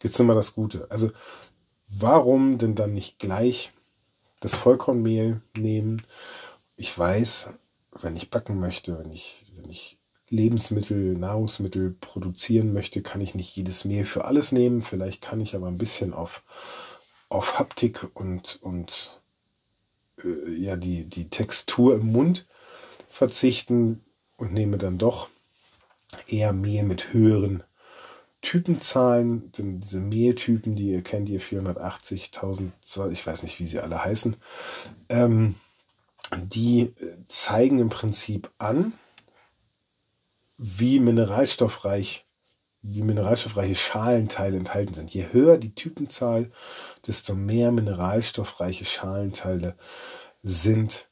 [0.03, 0.87] jetzt nimm mal das Gute.
[0.91, 1.11] Also
[1.89, 3.73] warum denn dann nicht gleich
[4.41, 6.03] das Vollkornmehl nehmen?
[6.77, 7.51] Ich weiß,
[8.01, 9.99] wenn ich backen möchte, wenn ich, wenn ich
[10.35, 14.83] Lebensmittel, Nahrungsmittel produzieren möchte, kann ich nicht jedes Mehl für alles nehmen.
[14.83, 16.43] Vielleicht kann ich aber ein bisschen auf,
[17.29, 19.21] auf Haptik und, und
[20.23, 22.47] äh, ja, die, die Textur im Mund
[23.09, 24.05] verzichten
[24.37, 25.29] und nehme dann doch
[26.27, 27.63] eher Mehl mit höheren
[28.43, 34.05] Typenzahlen, denn diese Mehltypen, die ihr kennt, ihr 480.000, ich weiß nicht, wie sie alle
[34.05, 34.37] heißen,
[35.09, 35.55] ähm,
[36.37, 36.93] die äh,
[37.29, 38.93] zeigen im Prinzip an,
[40.57, 42.27] wie mineralstoffreich,
[42.83, 45.13] wie mineralstoffreiche Schalenteile enthalten sind.
[45.13, 46.51] Je höher die Typenzahl,
[47.07, 49.77] desto mehr mineralstoffreiche Schalenteile
[50.43, 51.09] sind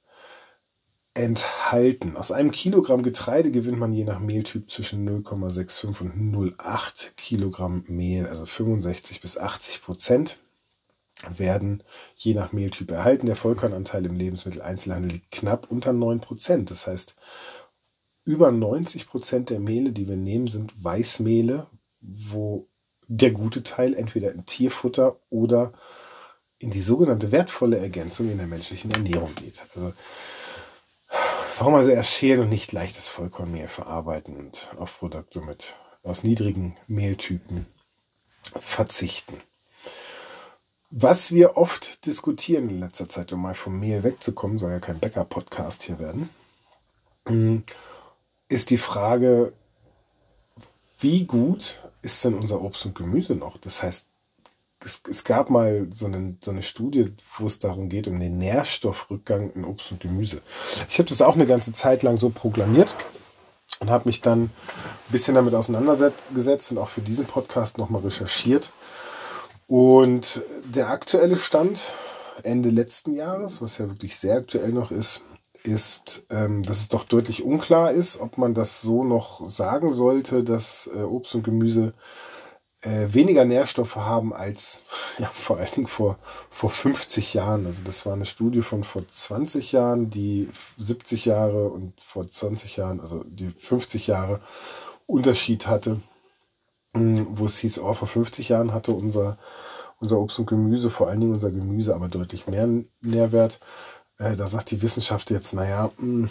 [1.15, 2.17] enthalten.
[2.17, 8.27] Aus einem Kilogramm Getreide gewinnt man je nach Mehltyp zwischen 0,65 und 0,8 Kilogramm Mehl,
[8.27, 10.39] also 65 bis 80 Prozent
[11.37, 11.83] werden
[12.17, 13.27] je nach Mehltyp erhalten.
[13.27, 16.71] Der Vollkornanteil im Lebensmitteleinzelhandel liegt knapp unter 9 Prozent.
[16.71, 17.15] Das heißt,
[18.25, 21.67] über 90 Prozent der Mehle, die wir nehmen, sind Weißmehle,
[22.01, 22.69] wo
[23.09, 25.73] der gute Teil entweder in Tierfutter oder
[26.59, 29.65] in die sogenannte wertvolle Ergänzung in der menschlichen Ernährung geht.
[29.75, 29.93] Also
[31.59, 36.77] warum also erst schälen und nicht leichtes Vollkornmehl verarbeiten und auf Produkte mit aus niedrigen
[36.87, 37.67] Mehltypen
[38.61, 39.41] verzichten?
[40.91, 45.01] Was wir oft diskutieren in letzter Zeit, um mal vom Mehl wegzukommen, soll ja kein
[45.01, 46.29] Bäcker-Podcast hier werden,
[48.53, 49.53] ist die Frage,
[50.99, 53.57] wie gut ist denn unser Obst und Gemüse noch?
[53.57, 54.07] Das heißt,
[54.85, 58.39] es, es gab mal so eine, so eine Studie, wo es darum geht, um den
[58.39, 60.43] Nährstoffrückgang in Obst und Gemüse.
[60.89, 62.95] Ich habe das auch eine ganze Zeit lang so proklamiert.
[63.81, 64.51] und habe mich dann ein
[65.11, 68.71] bisschen damit auseinandergesetzt und auch für diesen Podcast nochmal recherchiert.
[69.67, 71.81] Und der aktuelle Stand
[72.43, 75.25] Ende letzten Jahres, was ja wirklich sehr aktuell noch ist,
[75.65, 80.45] ist, ähm, dass es doch deutlich unklar ist, ob man das so noch sagen sollte,
[80.45, 81.95] dass äh, Obst und Gemüse
[82.83, 84.83] äh, weniger Nährstoffe haben als
[85.19, 86.19] ja, vor allen Dingen vor,
[86.51, 87.67] vor 50 Jahren.
[87.67, 90.49] Also das war eine Studie von vor 20 Jahren, die
[90.79, 94.41] 70 Jahre und vor 20 Jahren, also die 50 Jahre
[95.07, 96.01] Unterschied hatte,
[96.95, 99.39] hm, wo es hieß, oh, vor 50 Jahren hatte unser,
[100.01, 102.69] unser Obst und Gemüse, vor allen Dingen unser Gemüse, aber deutlich mehr
[103.01, 103.61] Nährwert.
[104.19, 106.31] Äh, da sagt die Wissenschaft jetzt, naja, hm,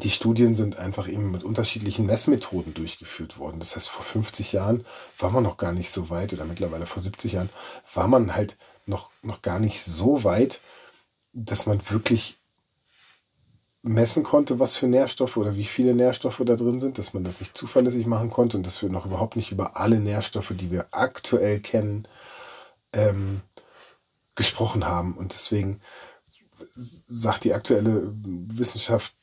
[0.00, 3.58] die Studien sind einfach eben mit unterschiedlichen Messmethoden durchgeführt worden.
[3.58, 4.86] Das heißt, vor 50 Jahren
[5.18, 7.50] war man noch gar nicht so weit oder mittlerweile vor 70 Jahren
[7.92, 8.56] war man halt
[8.86, 10.60] noch, noch gar nicht so weit,
[11.32, 12.36] dass man wirklich
[13.82, 17.40] messen konnte, was für Nährstoffe oder wie viele Nährstoffe da drin sind, dass man das
[17.40, 20.86] nicht zuverlässig machen konnte und dass wir noch überhaupt nicht über alle Nährstoffe, die wir
[20.92, 22.06] aktuell kennen,
[22.92, 23.42] ähm,
[24.36, 25.14] gesprochen haben.
[25.14, 25.80] Und deswegen
[26.76, 29.14] sagt die aktuelle Wissenschaft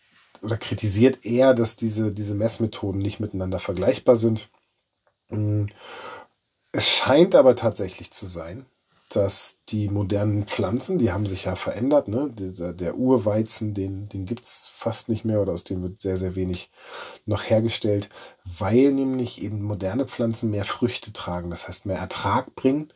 [0.41, 4.49] oder kritisiert eher, dass diese, diese Messmethoden nicht miteinander vergleichbar sind.
[5.29, 5.65] Mm.
[6.71, 8.67] Es scheint aber tatsächlich zu sein,
[9.09, 12.31] dass die modernen Pflanzen, die haben sich ja verändert, ne?
[12.31, 16.35] Der, der Urweizen, den, den gibt's fast nicht mehr oder aus dem wird sehr, sehr
[16.35, 16.69] wenig
[17.25, 18.09] noch hergestellt,
[18.45, 22.93] weil nämlich eben moderne Pflanzen mehr Früchte tragen, das heißt mehr Ertrag bringen.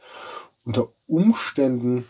[0.64, 2.06] Unter Umständen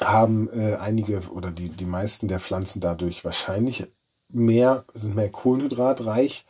[0.00, 3.86] haben äh, einige oder die, die meisten der Pflanzen dadurch wahrscheinlich
[4.28, 6.44] mehr, sind mehr kohlenhydratreich,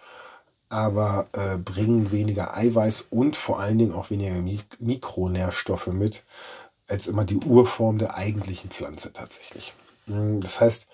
[0.69, 6.25] aber äh, bringen weniger Eiweiß und vor allen Dingen auch weniger Mik Mikronährstoffe mit,
[6.89, 9.73] als immer die Urform der eigentlichen Pflanze tatsächlich.
[10.07, 10.87] Hm, das heißt,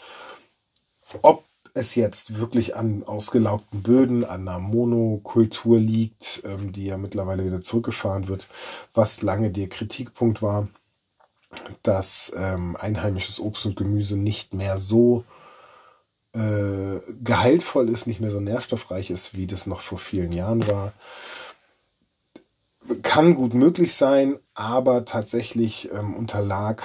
[1.23, 7.47] ob es jetzt wirklich an ausgelaugten Böden, an einer Monokultur liegt, ähm, die ja mittlerweile
[7.47, 8.47] wieder zurückgefahren wird,
[8.93, 10.69] was lange der Kritikpunkt war,
[11.83, 15.25] dass ähm, einheimisches Obst und Gemüse nicht mehr so
[16.35, 20.93] äh, gehaltvoll ist, nicht mehr so nährstoffreich ist, wie das noch vor vielen Jahren war.
[23.03, 26.83] Kann gut möglich sein, aber tatsächlich ähm, unterlag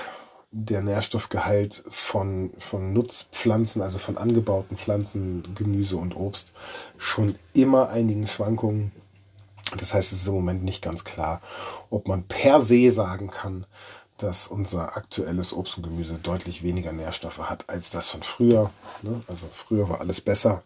[0.52, 6.54] der Nährstoffgehalt von, von Nutzpflanzen, also von angebauten Pflanzen, Gemüse und Obst,
[6.98, 8.92] schon immer einigen Schwankungen.
[9.78, 11.42] Das heißt, es ist im Moment nicht ganz klar,
[11.90, 13.66] ob man per se sagen kann,
[14.18, 18.72] dass unser aktuelles Obst und Gemüse deutlich weniger Nährstoffe hat als das von früher.
[19.02, 19.22] Ne?
[19.28, 20.64] Also früher war alles besser,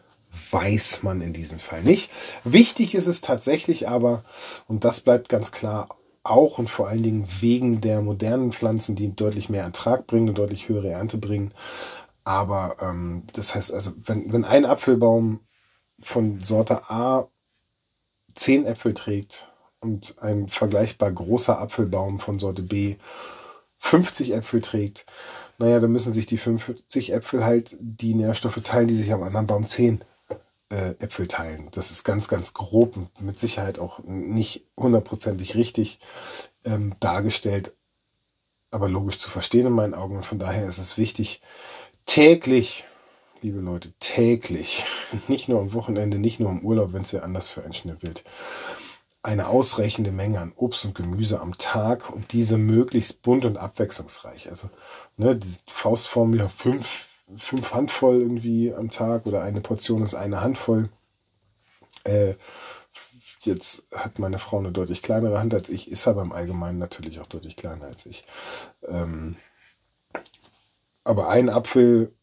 [0.51, 2.11] weiß man in diesem Fall nicht.
[2.43, 4.23] Wichtig ist es tatsächlich aber,
[4.67, 5.89] und das bleibt ganz klar,
[6.23, 10.37] auch und vor allen Dingen wegen der modernen Pflanzen, die deutlich mehr Ertrag bringen und
[10.37, 11.53] deutlich höhere Ernte bringen.
[12.23, 15.39] Aber ähm, das heißt also, wenn, wenn ein Apfelbaum
[15.99, 17.27] von Sorte A
[18.35, 22.97] zehn Äpfel trägt und ein vergleichbar großer Apfelbaum von Sorte B
[23.81, 25.05] 50 Äpfel trägt,
[25.57, 29.47] naja, dann müssen sich die 50 Äpfel halt die Nährstoffe teilen, die sich am anderen
[29.47, 30.03] Baum 10
[30.69, 31.67] äh, Äpfel teilen.
[31.71, 35.99] Das ist ganz, ganz grob und mit Sicherheit auch nicht hundertprozentig richtig
[36.63, 37.73] ähm, dargestellt,
[38.69, 40.15] aber logisch zu verstehen in meinen Augen.
[40.15, 41.41] Und von daher ist es wichtig,
[42.05, 42.85] täglich,
[43.41, 44.85] liebe Leute, täglich,
[45.27, 48.23] nicht nur am Wochenende, nicht nur im Urlaub, wenn es ja anders für ein Schnittbild,
[49.23, 54.49] eine ausreichende Menge an Obst und Gemüse am Tag und diese möglichst bunt und abwechslungsreich.
[54.49, 54.69] Also
[55.17, 57.07] ne, die Faustformel fünf,
[57.37, 60.89] fünf Handvoll irgendwie am Tag oder eine Portion ist eine Handvoll.
[62.03, 62.33] Äh,
[63.41, 67.19] jetzt hat meine Frau eine deutlich kleinere Hand als ich, ist aber im Allgemeinen natürlich
[67.19, 68.25] auch deutlich kleiner als ich.
[68.87, 69.35] Ähm,
[71.03, 72.13] aber ein Apfel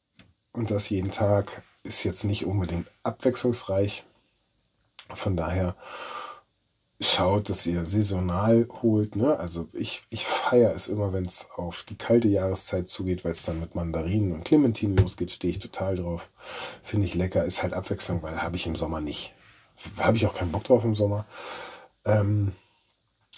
[0.53, 4.05] und das jeden Tag ist jetzt nicht unbedingt abwechslungsreich.
[5.15, 5.77] Von daher
[7.01, 9.15] schaut, dass ihr saisonal holt.
[9.15, 9.39] Ne?
[9.39, 13.45] Also ich, ich feiere es immer, wenn es auf die kalte Jahreszeit zugeht, weil es
[13.45, 16.31] dann mit Mandarinen und Clementinen losgeht, stehe ich total drauf.
[16.83, 19.33] Finde ich lecker, ist halt Abwechslung, weil habe ich im Sommer nicht.
[19.97, 21.25] Habe ich auch keinen Bock drauf im Sommer.
[22.05, 22.53] Ähm,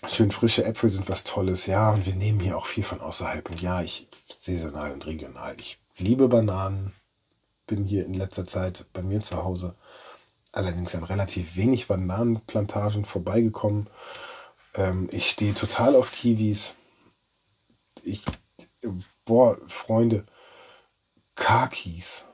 [0.08, 3.50] schön frische Äpfel sind was Tolles, ja, und wir nehmen hier auch viel von außerhalb.
[3.50, 5.54] Und ja, ich saisonal und regional.
[5.58, 6.94] Ich liebe Bananen,
[7.66, 9.74] bin hier in letzter Zeit bei mir zu Hause
[10.52, 13.88] allerdings an relativ wenig Bananenplantagen vorbeigekommen.
[14.74, 16.76] Ähm, ich stehe total auf Kiwis.
[18.02, 18.22] Ich,
[19.24, 20.24] boah, Freunde,
[21.34, 22.26] Kakis.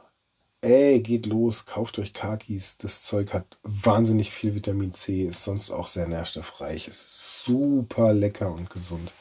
[0.63, 2.79] Ey, geht los, kauft euch Kakis.
[2.79, 8.51] Das Zeug hat wahnsinnig viel Vitamin C, ist sonst auch sehr nährstoffreich, ist super lecker
[8.51, 9.13] und gesund.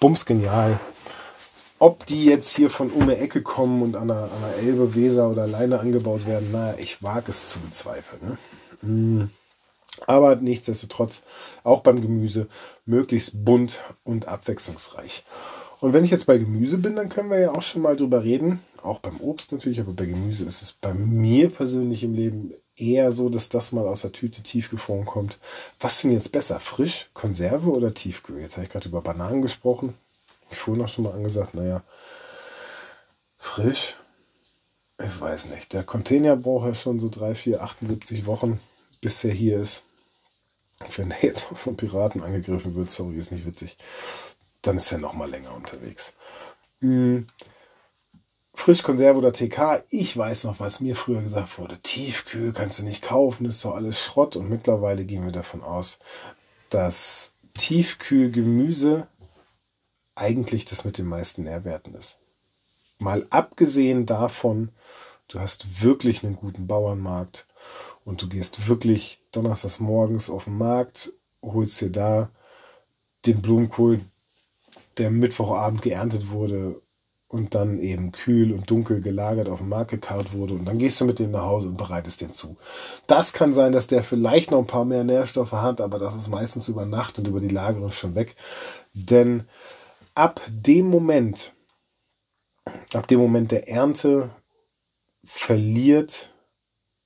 [0.00, 0.80] Bums genial.
[1.80, 4.94] Ob die jetzt hier von um die Ecke kommen und an einer, an einer Elbe,
[4.94, 8.20] Weser oder Leine angebaut werden, naja, ich wage es zu bezweifeln.
[8.22, 8.38] Ne?
[8.82, 9.30] Hm.
[10.06, 11.24] Aber nichtsdestotrotz
[11.64, 12.48] auch beim Gemüse
[12.84, 15.24] möglichst bunt und abwechslungsreich.
[15.80, 18.22] Und wenn ich jetzt bei Gemüse bin, dann können wir ja auch schon mal drüber
[18.22, 18.60] reden.
[18.82, 23.10] Auch beim Obst natürlich, aber bei Gemüse ist es bei mir persönlich im Leben eher
[23.12, 25.38] so, dass das mal aus der Tüte tiefgefroren kommt.
[25.80, 26.60] Was denn jetzt besser?
[26.60, 28.40] Frisch, Konserve oder Tiefkühl?
[28.40, 29.94] Jetzt habe ich gerade über Bananen gesprochen.
[30.50, 31.82] Ich vorhin auch schon mal angesagt, naja,
[33.38, 33.96] frisch.
[35.02, 35.72] Ich weiß nicht.
[35.72, 38.60] Der Container braucht ja schon so 3, 4, 78 Wochen,
[39.00, 39.84] bis er hier ist.
[40.96, 43.78] Wenn er jetzt von Piraten angegriffen wird, sorry, ist nicht witzig,
[44.62, 46.14] dann ist er noch mal länger unterwegs.
[46.80, 47.26] Hm.
[48.52, 51.78] Frischkonserve oder TK, ich weiß noch, was mir früher gesagt wurde.
[51.78, 54.36] Tiefkühl kannst du nicht kaufen, ist doch alles Schrott.
[54.36, 55.98] Und mittlerweile gehen wir davon aus,
[56.68, 59.06] dass Tiefkühlgemüse
[60.20, 62.18] eigentlich das mit den meisten Nährwerten ist.
[62.98, 64.68] Mal abgesehen davon,
[65.28, 67.46] du hast wirklich einen guten Bauernmarkt
[68.04, 72.30] und du gehst wirklich donnerstags morgens auf den Markt, holst dir da
[73.24, 74.02] den Blumenkohl,
[74.98, 76.82] der Mittwochabend geerntet wurde
[77.28, 81.00] und dann eben kühl und dunkel gelagert auf dem Markt gekarrt wurde und dann gehst
[81.00, 82.56] du mit dem nach Hause und bereitest den zu.
[83.06, 86.28] Das kann sein, dass der vielleicht noch ein paar mehr Nährstoffe hat, aber das ist
[86.28, 88.34] meistens über Nacht und über die Lagerung schon weg.
[88.92, 89.44] Denn
[90.14, 91.54] ab dem Moment,
[92.92, 94.30] ab dem Moment der Ernte
[95.24, 96.34] verliert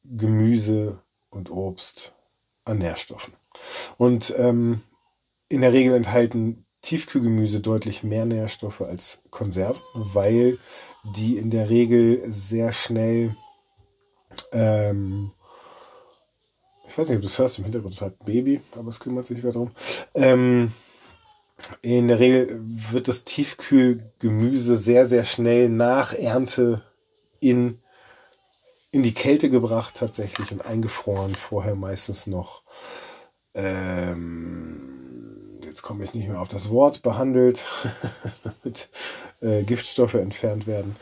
[0.05, 2.15] Gemüse und Obst
[2.65, 3.35] an Nährstoffen.
[3.99, 4.83] Und ähm,
[5.49, 10.59] in der Regel enthalten Tiefkühlgemüse deutlich mehr Nährstoffe als Konserven, weil
[11.17, 13.37] die in der Regel sehr schnell,
[14.53, 15.33] ähm,
[16.87, 19.39] ich weiß nicht, ob du das hörst im Hintergrund, hat Baby, aber es kümmert sich
[19.39, 19.71] wieder drum.
[20.15, 20.73] Ähm,
[21.83, 26.83] in der Regel wird das Tiefkühlgemüse sehr, sehr schnell nach Ernte
[27.41, 27.81] in,
[28.91, 31.35] in die Kälte gebracht tatsächlich und eingefroren.
[31.35, 32.63] Vorher meistens noch
[33.55, 35.05] ähm,
[35.75, 37.65] jetzt komme ich nicht mehr auf das Wort, behandelt,
[38.45, 38.89] damit
[39.41, 40.95] äh, Giftstoffe entfernt werden.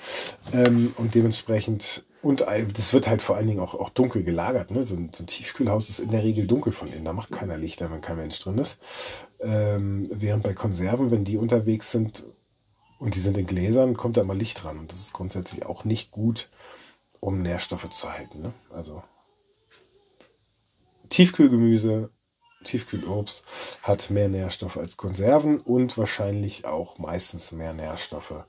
[0.54, 4.70] Ähm, und dementsprechend, und das wird halt vor allen Dingen auch, auch dunkel gelagert.
[4.70, 4.84] Ne?
[4.84, 7.04] So, ein, so ein Tiefkühlhaus ist in der Regel dunkel von innen.
[7.04, 8.78] Da macht keiner Lichter, wenn kein Mensch drin ist.
[9.40, 12.24] Ähm, während bei Konserven, wenn die unterwegs sind
[13.00, 14.78] und die sind in Gläsern, kommt da immer Licht dran.
[14.78, 16.48] Und das ist grundsätzlich auch nicht gut,
[17.18, 18.40] um Nährstoffe zu halten.
[18.40, 18.52] Ne?
[18.72, 19.02] Also
[21.08, 22.10] Tiefkühlgemüse
[22.62, 23.44] Tiefkühlobst
[23.82, 28.44] hat mehr Nährstoffe als Konserven und wahrscheinlich auch meistens mehr Nährstoffe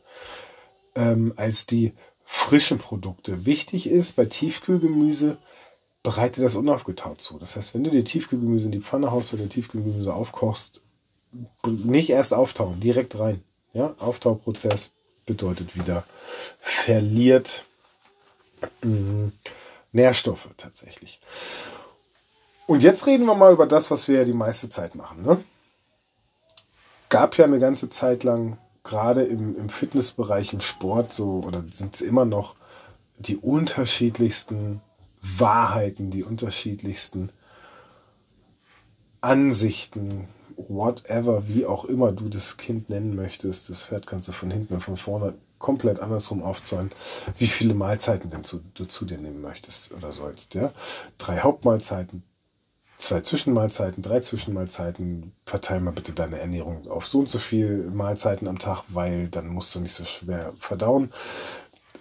[0.95, 1.93] ähm, als die
[2.25, 3.45] frischen Produkte.
[3.45, 5.37] Wichtig ist bei Tiefkühlgemüse,
[6.03, 7.39] bereite das unaufgetaut zu.
[7.39, 10.81] Das heißt, wenn du dir Tiefkühlgemüse in die Pfanne haust oder Tiefkühlgemüse aufkochst,
[11.65, 13.43] nicht erst auftauen, direkt rein.
[13.73, 14.91] Ja, Auftauprozess
[15.25, 16.03] bedeutet wieder
[16.59, 17.65] verliert
[18.81, 19.31] mh, mm,
[19.91, 21.21] Nährstoffe tatsächlich.
[22.65, 25.23] Und jetzt reden wir mal über das, was wir ja die meiste Zeit machen.
[25.23, 25.43] Ne?
[27.09, 31.95] Gab ja eine ganze Zeit lang, gerade im, im Fitnessbereich, im Sport so, oder sind
[31.95, 32.55] es immer noch
[33.17, 34.81] die unterschiedlichsten
[35.21, 37.31] Wahrheiten, die unterschiedlichsten
[39.21, 43.69] Ansichten, whatever, wie auch immer du das Kind nennen möchtest.
[43.69, 46.91] Das Pferd kannst du von hinten und von vorne komplett andersrum aufzäunen,
[47.37, 50.55] wie viele Mahlzeiten denn zu, du zu dir nehmen möchtest oder sollst.
[50.55, 50.73] Ja?
[51.17, 52.23] Drei Hauptmahlzeiten,
[53.03, 58.47] zwei Zwischenmahlzeiten, drei Zwischenmahlzeiten, verteil mal bitte deine Ernährung auf so und so viel Mahlzeiten
[58.47, 61.11] am Tag, weil dann musst du nicht so schwer verdauen.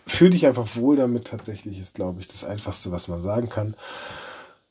[0.06, 3.74] Fühl dich einfach wohl damit, tatsächlich ist, glaube ich, das Einfachste, was man sagen kann.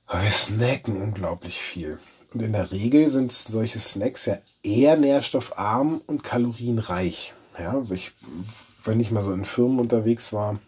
[0.07, 1.99] Aber wir snacken unglaublich viel.
[2.33, 7.33] Und in der Regel sind solche Snacks ja eher nährstoffarm und kalorienreich.
[7.59, 8.13] Ja, ich,
[8.83, 10.59] wenn ich mal so in Firmen unterwegs war,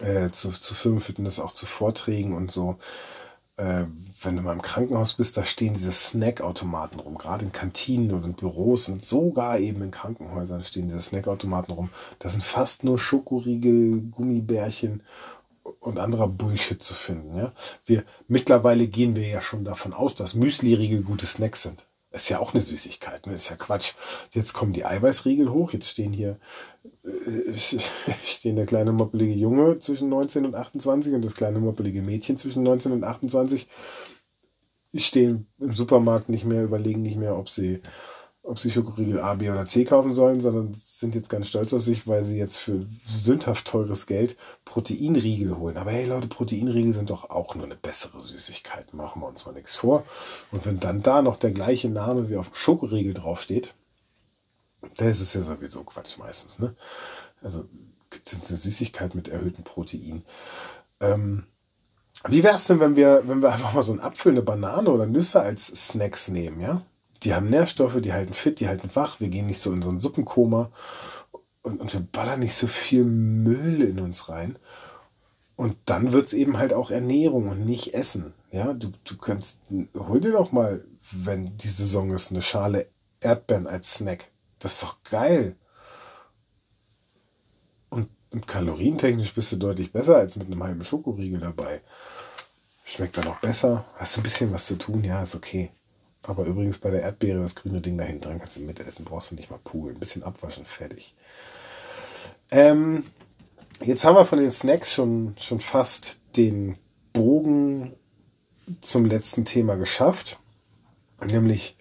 [0.00, 2.76] äh, zu, zu Firmenfitness, auch zu Vorträgen und so,
[3.56, 3.84] äh,
[4.22, 8.24] wenn du mal im Krankenhaus bist, da stehen diese Snackautomaten rum, gerade in Kantinen und
[8.24, 11.90] in Büros und sogar eben in Krankenhäusern stehen diese Snackautomaten rum.
[12.18, 15.02] Da sind fast nur Schokoriegel, Gummibärchen
[15.80, 17.36] und anderer Bullshit zu finden.
[17.36, 17.52] Ja?
[17.84, 21.86] Wir, mittlerweile gehen wir ja schon davon aus, dass Müsli-Riegel gute Snacks sind.
[22.10, 23.34] Ist ja auch eine Süßigkeit, ne?
[23.34, 23.94] Ist ja Quatsch.
[24.30, 25.72] Jetzt kommen die Eiweißriegel hoch.
[25.72, 26.38] Jetzt stehen hier
[27.04, 27.54] äh,
[28.24, 32.62] stehen der kleine moppelige Junge zwischen 19 und 28 und das kleine moppelige Mädchen zwischen
[32.62, 33.68] 19 und 28
[34.94, 37.80] stehen im Supermarkt nicht mehr, überlegen nicht mehr, ob sie
[38.46, 41.82] ob sie Schokoriegel A, B oder C kaufen sollen, sondern sind jetzt ganz stolz auf
[41.82, 45.76] sich, weil sie jetzt für sündhaft teures Geld Proteinriegel holen.
[45.76, 48.94] Aber hey Leute, Proteinriegel sind doch auch nur eine bessere Süßigkeit.
[48.94, 50.04] Machen wir uns mal nichts vor.
[50.52, 53.74] Und wenn dann da noch der gleiche Name wie auf Schokoriegel draufsteht,
[54.96, 56.58] Da ist es ja sowieso Quatsch meistens.
[56.58, 56.74] Ne?
[57.42, 57.64] Also
[58.10, 60.24] gibt es eine Süßigkeit mit erhöhtem Protein.
[61.00, 61.46] Ähm,
[62.28, 64.90] wie wäre es denn, wenn wir, wenn wir einfach mal so einen Apfel, eine Banane
[64.90, 66.82] oder Nüsse als Snacks nehmen, ja?
[67.22, 69.90] Die haben Nährstoffe, die halten fit, die halten wach, wir gehen nicht so in so
[69.90, 70.70] ein Suppenkoma
[71.62, 74.58] und, und wir ballern nicht so viel Müll in uns rein.
[75.56, 78.34] Und dann wird es eben halt auch Ernährung und nicht Essen.
[78.52, 79.60] Ja, du, du kannst,
[79.94, 82.88] hol dir doch mal, wenn die Saison ist, eine Schale
[83.20, 84.30] Erdbeeren als Snack.
[84.58, 85.56] Das ist doch geil.
[87.88, 91.80] Und, und kalorientechnisch bist du deutlich besser als mit einem halben Schokoriegel dabei.
[92.84, 93.86] Schmeckt dann auch besser.
[93.96, 95.02] Hast du ein bisschen was zu tun?
[95.02, 95.70] Ja, ist okay.
[96.26, 99.30] Aber übrigens bei der Erdbeere, das grüne Ding da hinten dran, kannst du mitessen, brauchst
[99.30, 99.96] du nicht mal poolen.
[99.96, 101.14] Ein bisschen abwaschen, fertig.
[102.50, 103.04] Ähm,
[103.84, 106.76] jetzt haben wir von den Snacks schon, schon fast den
[107.12, 107.94] Bogen
[108.80, 110.40] zum letzten Thema geschafft,
[111.30, 111.76] nämlich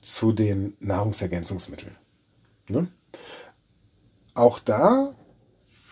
[0.00, 1.96] zu den Nahrungsergänzungsmitteln.
[2.68, 2.88] Ne?
[4.34, 5.14] Auch da,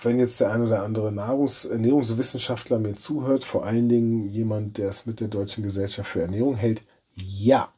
[0.02, 4.88] wenn jetzt der ein oder andere Nahrungs Ernährungswissenschaftler mir zuhört, vor allen Dingen jemand, der
[4.88, 6.80] es mit der Deutschen Gesellschaft für Ernährung hält,
[7.14, 7.72] ja,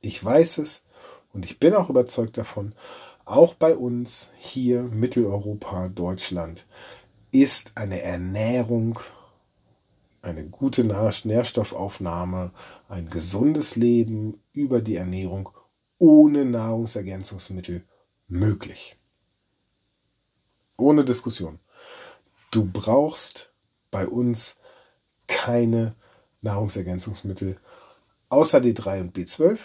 [0.00, 0.82] ich weiß es
[1.32, 2.74] und ich bin auch überzeugt davon,
[3.24, 6.66] auch bei uns hier Mitteleuropa, Deutschland,
[7.32, 8.98] ist eine Ernährung,
[10.22, 12.50] eine gute Nährstoffaufnahme,
[12.88, 15.50] ein gesundes Leben über die Ernährung
[15.98, 17.84] ohne Nahrungsergänzungsmittel
[18.26, 18.96] möglich.
[20.76, 21.60] Ohne Diskussion.
[22.50, 23.52] Du brauchst
[23.90, 24.58] bei uns
[25.28, 25.94] keine
[26.42, 27.60] Nahrungsergänzungsmittel
[28.28, 29.58] außer D3 und B12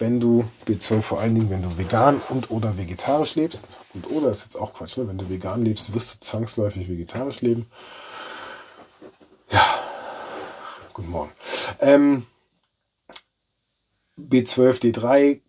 [0.00, 4.30] wenn du B12 vor allen Dingen, wenn du vegan und oder vegetarisch lebst, und oder
[4.30, 5.06] ist jetzt auch Quatsch, ne?
[5.06, 7.66] wenn du vegan lebst, wirst du zwangsläufig vegetarisch leben.
[9.50, 9.64] Ja,
[10.94, 11.32] guten Morgen.
[11.80, 12.26] Ähm,
[14.18, 15.40] B12, D3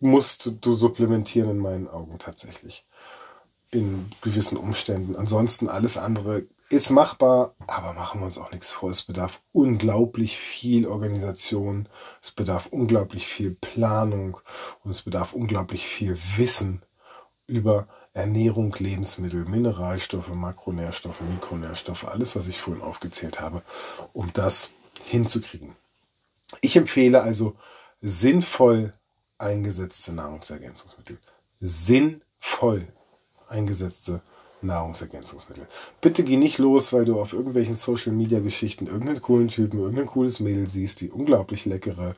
[0.00, 2.84] musst du supplementieren in meinen Augen tatsächlich.
[3.70, 5.16] In gewissen Umständen.
[5.16, 8.90] Ansonsten alles andere ist machbar, aber machen wir uns auch nichts vor.
[8.90, 11.88] Es bedarf unglaublich viel Organisation,
[12.20, 14.38] es bedarf unglaublich viel Planung
[14.82, 16.82] und es bedarf unglaublich viel Wissen
[17.46, 23.62] über Ernährung, Lebensmittel, Mineralstoffe, Makronährstoffe, Mikronährstoffe, alles, was ich vorhin aufgezählt habe,
[24.12, 24.70] um das
[25.02, 25.76] hinzukriegen.
[26.60, 27.56] Ich empfehle also
[28.00, 28.92] sinnvoll
[29.38, 31.18] eingesetzte Nahrungsergänzungsmittel.
[31.60, 32.92] Sinnvoll
[33.48, 34.33] eingesetzte Nahrungsergänzungsmittel.
[36.00, 40.06] Bitte geh nicht los, weil du auf irgendwelchen Social Media Geschichten irgendeinen coolen Typen, irgendein
[40.06, 42.16] cooles Mädel siehst, die unglaublich leckere,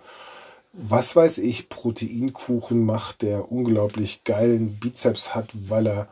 [0.72, 6.08] was weiß ich, Proteinkuchen macht, der unglaublich geilen Bizeps hat, weil er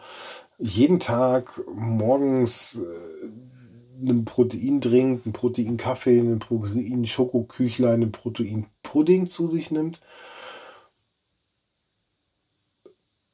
[0.58, 10.00] jeden Tag morgens äh, einen Proteindrink, einen Proteinkaffee, einen Protein-Schokoküchlein, einen Proteinpudding zu sich nimmt.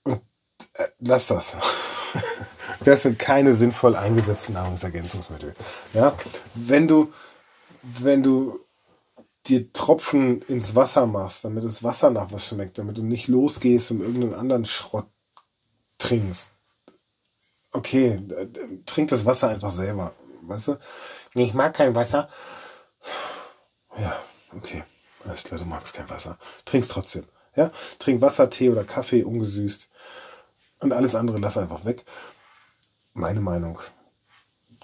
[0.05, 0.21] Und
[0.75, 1.57] äh, lass das.
[2.85, 5.55] Das sind keine sinnvoll eingesetzten Nahrungsergänzungsmittel.
[5.93, 6.17] Ja,
[6.55, 7.13] wenn du,
[7.83, 8.61] wenn du
[9.47, 13.91] dir Tropfen ins Wasser machst, damit das Wasser nach was schmeckt, damit du nicht losgehst
[13.91, 15.07] und irgendeinen anderen Schrott
[15.99, 16.55] trinkst.
[17.73, 18.21] Okay,
[18.87, 20.79] trink das Wasser einfach selber, weißt du?
[21.35, 22.29] Ich mag kein Wasser.
[23.99, 24.19] Ja,
[24.57, 24.85] okay.
[25.25, 26.39] Alles klar, du magst kein Wasser.
[26.65, 27.25] Trink's trotzdem.
[27.55, 29.89] Ja, trink Wasser, Tee oder Kaffee ungesüßt.
[30.81, 32.05] Und alles andere lass einfach weg
[33.21, 33.79] meine Meinung,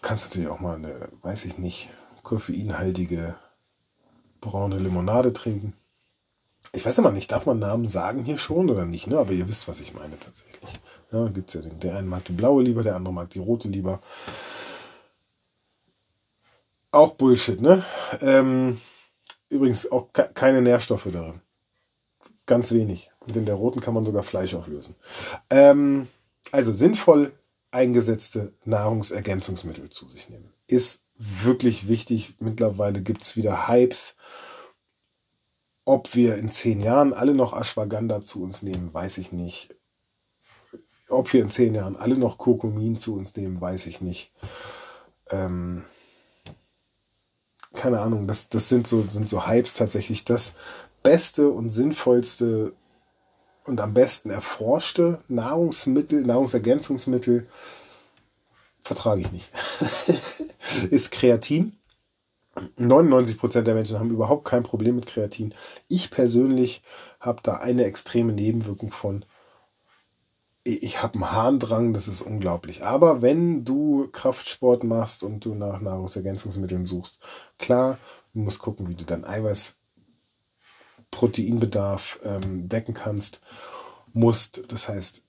[0.03, 1.91] kannst natürlich auch mal eine, weiß ich nicht,
[2.22, 3.34] koffeinhaltige
[4.41, 5.74] braune Limonade trinken.
[6.72, 9.18] Ich weiß immer nicht, darf man Namen sagen hier schon oder nicht, ne?
[9.18, 10.72] Aber ihr wisst, was ich meine tatsächlich.
[11.12, 13.68] Ja, gibt's ja den, der eine mag die blaue lieber, der andere mag die rote
[13.68, 14.01] lieber.
[16.91, 17.84] Auch Bullshit, ne?
[18.20, 18.80] Ähm,
[19.49, 21.41] übrigens auch keine Nährstoffe darin.
[22.47, 23.11] Ganz wenig.
[23.20, 24.95] Und in der roten kann man sogar Fleisch auflösen.
[25.51, 26.09] Ähm,
[26.53, 27.32] also sinnvoll
[27.76, 30.50] eingesetzte Nahrungsergänzungsmittel zu sich nehmen.
[30.66, 32.36] Ist wirklich wichtig.
[32.40, 34.16] Mittlerweile gibt es wieder Hypes.
[35.84, 39.76] Ob wir in zehn Jahren alle noch Ashwagandha zu uns nehmen, weiß ich nicht.
[41.08, 44.32] Ob wir in zehn Jahren alle noch Kurkumin zu uns nehmen, weiß ich nicht.
[45.28, 45.84] Ähm,
[47.74, 50.24] keine Ahnung, das, das sind, so, sind so Hypes tatsächlich.
[50.24, 50.54] Das
[51.02, 52.72] beste und sinnvollste
[53.66, 57.46] und am besten erforschte Nahrungsmittel, Nahrungsergänzungsmittel
[58.82, 59.50] vertrage ich nicht.
[60.90, 61.76] ist Kreatin.
[62.78, 65.54] 99% der Menschen haben überhaupt kein Problem mit Kreatin.
[65.88, 66.82] Ich persönlich
[67.20, 69.24] habe da eine extreme Nebenwirkung von.
[70.64, 72.82] Ich habe einen Harndrang, das ist unglaublich.
[72.82, 77.20] Aber wenn du Kraftsport machst und du nach Nahrungsergänzungsmitteln suchst,
[77.58, 77.98] klar,
[78.32, 79.76] du musst gucken, wie du dein Eiweiß
[81.11, 83.40] Proteinbedarf ähm, decken kannst.
[84.12, 84.64] musst.
[84.68, 85.22] Das heißt,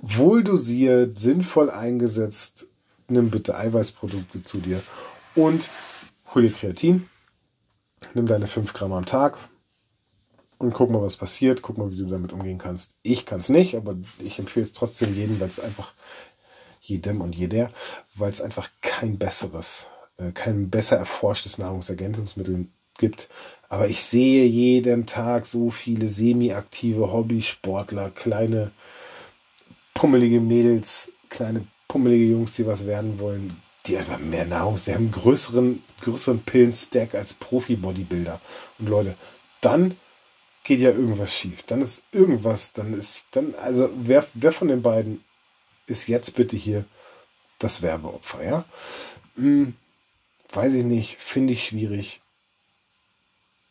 [0.00, 2.68] wohl dosiert, sinnvoll eingesetzt,
[3.08, 4.82] nimm bitte Eiweißprodukte zu dir
[5.34, 5.68] und
[6.34, 7.08] hol dir Kreatin.
[8.14, 9.38] Nimm deine 5 Gramm am Tag
[10.62, 11.62] und guck mal, was passiert.
[11.62, 12.96] Guck mal, wie du damit umgehen kannst.
[13.02, 15.92] Ich kann es nicht, aber ich empfehle es trotzdem jedem, weil es einfach
[16.80, 17.70] jedem und jeder,
[18.14, 22.66] weil es einfach kein besseres, äh, kein besser erforschtes Nahrungsergänzungsmittel
[22.98, 23.28] gibt.
[23.72, 28.70] Aber ich sehe jeden Tag so viele semi-aktive Hobbysportler, kleine
[29.94, 35.04] pummelige Mädels, kleine pummelige Jungs, die was werden wollen, die einfach mehr Nahrung, sie haben
[35.04, 38.42] einen größeren, größeren Pillen-Stack als Profi-Bodybuilder.
[38.78, 39.16] Und Leute,
[39.62, 39.96] dann
[40.64, 41.62] geht ja irgendwas schief.
[41.62, 45.24] Dann ist irgendwas, dann ist, dann, also wer, wer von den beiden
[45.86, 46.84] ist jetzt bitte hier
[47.58, 48.64] das Werbeopfer, ja?
[49.36, 49.72] Hm,
[50.52, 52.20] weiß ich nicht, finde ich schwierig.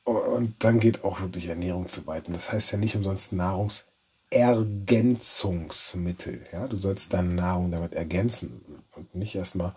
[0.04, 2.28] Und dann geht auch wirklich Ernährung zu weit.
[2.28, 3.86] Und das heißt ja nicht umsonst Nahrungs-
[4.32, 6.46] Ergänzungsmittel.
[6.54, 8.62] Ja, du sollst deine Nahrung damit ergänzen
[8.96, 9.76] und nicht erstmal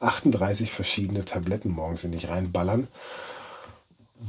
[0.00, 2.88] 38 verschiedene Tabletten morgens in dich reinballern,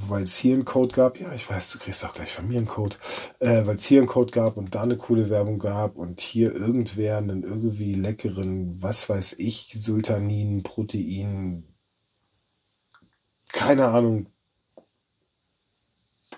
[0.07, 1.21] weil es hier einen Code gab.
[1.21, 2.97] Ja, ich weiß, du kriegst auch gleich von mir einen Code,
[3.39, 6.53] äh, weil es hier einen Code gab und da eine coole Werbung gab und hier
[6.53, 11.63] irgendwer einen irgendwie leckeren, was weiß ich, Sultanin, Protein,
[13.47, 14.27] keine Ahnung,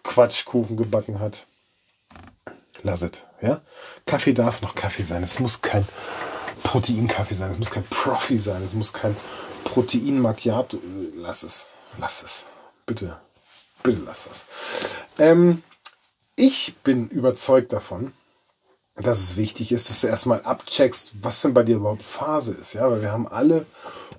[0.03, 1.47] Quatschkuchen gebacken hat
[2.83, 3.25] lasset.
[3.41, 3.61] Ja?
[4.05, 5.23] Kaffee darf noch Kaffee sein.
[5.23, 5.87] Es muss kein
[6.63, 7.51] Proteinkaffee sein.
[7.51, 8.61] Es muss kein Profi sein.
[8.63, 9.15] Es muss kein
[9.63, 10.79] Protein Macchiato.
[11.15, 11.67] Lass es.
[11.97, 12.43] Lass es.
[12.85, 13.17] Bitte.
[13.81, 14.45] Bitte lass das.
[15.19, 15.63] Ähm,
[16.35, 18.13] ich bin überzeugt davon,
[18.95, 22.73] dass es wichtig ist, dass du erstmal abcheckst, was denn bei dir überhaupt Phase ist.
[22.73, 23.65] Ja, weil wir haben alle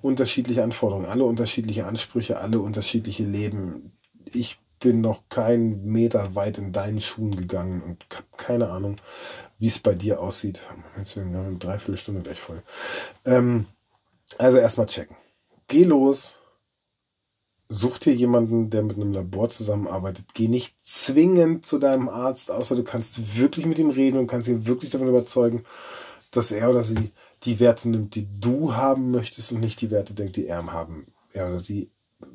[0.02, 3.92] unterschiedliche Anforderungen, alle unterschiedliche Ansprüche, alle unterschiedliche Leben.
[4.26, 8.96] Ich bin noch keinen Meter weit in deinen Schuhen gegangen und habe keine Ahnung,
[9.58, 10.62] wie es bei dir aussieht.
[10.98, 12.62] Jetzt haben wir eine Dreiviertelstunde gleich voll.
[13.24, 13.64] Ähm,
[14.36, 15.16] also erstmal checken.
[15.68, 16.36] Geh los.
[17.70, 20.26] Such dir jemanden, der mit einem Labor zusammenarbeitet.
[20.34, 24.48] Geh nicht zwingend zu deinem Arzt, außer du kannst wirklich mit ihm reden und kannst
[24.48, 25.64] ihn wirklich davon überzeugen,
[26.30, 27.10] dass er oder sie
[27.44, 31.06] die Werte nimmt, die du haben möchtest und nicht die Werte denkt, die er haben,
[31.32, 31.90] er oder sie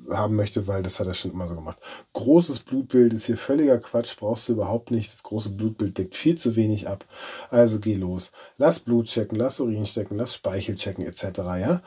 [0.09, 1.77] haben möchte, weil das hat er schon immer so gemacht.
[2.13, 5.11] Großes Blutbild ist hier völliger Quatsch, brauchst du überhaupt nicht.
[5.11, 7.05] Das große Blutbild deckt viel zu wenig ab.
[7.49, 8.31] Also geh los.
[8.57, 11.23] Lass Blut checken, lass Urin checken, lass Speichel checken, etc.
[11.37, 11.81] Ja?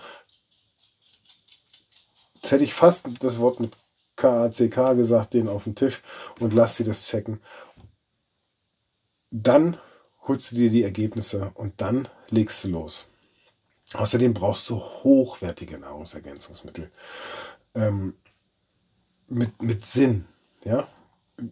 [2.34, 3.76] Jetzt hätte ich fast das Wort mit
[4.16, 6.02] KACK gesagt, den auf den Tisch
[6.40, 7.40] und lass sie das checken.
[9.30, 9.78] Dann
[10.26, 13.08] holst du dir die Ergebnisse und dann legst du los.
[13.94, 16.90] Außerdem brauchst du hochwertige Nahrungsergänzungsmittel
[17.74, 18.14] ähm,
[19.28, 20.26] mit, mit Sinn,
[20.64, 20.88] ja,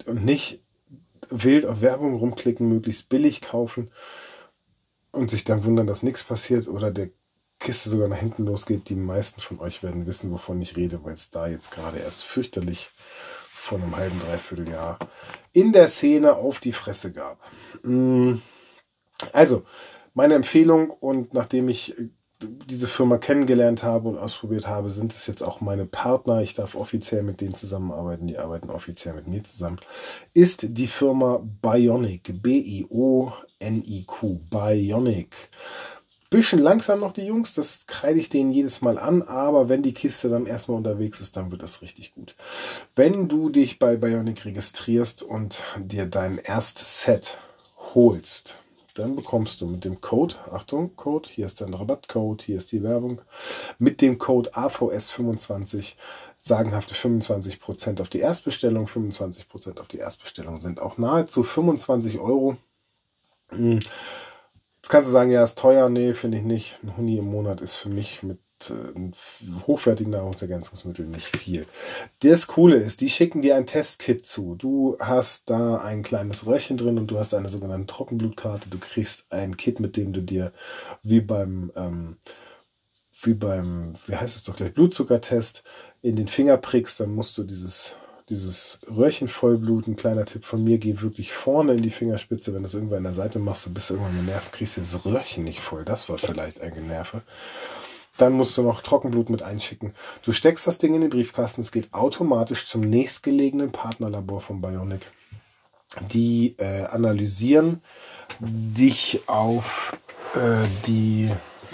[0.07, 0.63] und nicht
[1.29, 3.91] wild auf Werbung rumklicken, möglichst billig kaufen
[5.13, 7.11] und sich dann wundern, dass nichts passiert oder der
[7.59, 8.89] Kiste sogar nach hinten losgeht.
[8.89, 12.25] Die meisten von euch werden wissen, wovon ich rede, weil es da jetzt gerade erst
[12.25, 14.99] fürchterlich vor einem halben, dreiviertel Jahr
[15.53, 17.39] in der Szene auf die Fresse gab.
[17.83, 18.37] Mm.
[19.33, 19.65] Also,
[20.15, 21.95] meine Empfehlung und nachdem ich
[22.43, 26.41] diese Firma kennengelernt habe und ausprobiert habe, sind es jetzt auch meine Partner.
[26.41, 28.27] Ich darf offiziell mit denen zusammenarbeiten.
[28.27, 29.79] Die arbeiten offiziell mit mir zusammen.
[30.33, 32.43] Ist die Firma Bionic.
[32.43, 34.41] B-I-O-N-I-Q.
[34.51, 35.37] Bionic.
[36.31, 39.95] Bisschen langsam noch die Jungs, das kreide ich denen jedes Mal an, aber wenn die
[39.95, 42.37] Kiste dann erstmal unterwegs ist, dann wird das richtig gut.
[42.95, 47.39] Wenn du dich bei Bionic registrierst und dir dein erstes Set
[47.95, 48.59] holst,
[49.01, 52.83] dann bekommst du mit dem Code, Achtung, Code, hier ist dein Rabattcode, hier ist die
[52.83, 53.23] Werbung,
[53.79, 55.95] mit dem Code AVS25
[56.43, 62.57] sagenhafte 25% auf die Erstbestellung, 25% auf die Erstbestellung sind auch nahezu 25 Euro.
[63.49, 63.81] Hm.
[64.83, 65.91] Jetzt kannst du sagen, ja, ist teuer.
[65.91, 66.81] Nee, finde ich nicht.
[66.83, 68.39] Ein Huni im Monat ist für mich mit
[69.67, 71.67] hochwertigen Nahrungsergänzungsmitteln nicht viel.
[72.21, 74.55] Das Coole ist, die schicken dir ein Testkit zu.
[74.57, 78.69] Du hast da ein kleines Röhrchen drin und du hast eine sogenannte Trockenblutkarte.
[78.69, 80.53] Du kriegst ein Kit, mit dem du dir
[81.03, 82.17] wie beim ähm,
[83.23, 85.65] wie beim, wie heißt es doch gleich, Blutzuckertest
[86.01, 87.97] in den Finger prickst, dann musst du dieses
[88.31, 89.97] dieses Röhrchen vollbluten.
[89.97, 92.55] Kleiner Tipp von mir, geh wirklich vorne in die Fingerspitze.
[92.55, 95.05] Wenn du es irgendwo an der Seite machst, du bist irgendwann genervt, kriegst du das
[95.05, 95.85] Röhrchen nicht voll.
[95.85, 97.23] Das war vielleicht ein Generve.
[98.21, 99.95] Dann musst du noch Trockenblut mit einschicken.
[100.23, 101.63] Du steckst das Ding in den Briefkasten.
[101.63, 105.11] Es geht automatisch zum nächstgelegenen Partnerlabor von Bionic.
[106.13, 107.81] Die äh, analysieren
[108.39, 109.99] dich auf
[110.35, 111.31] äh, die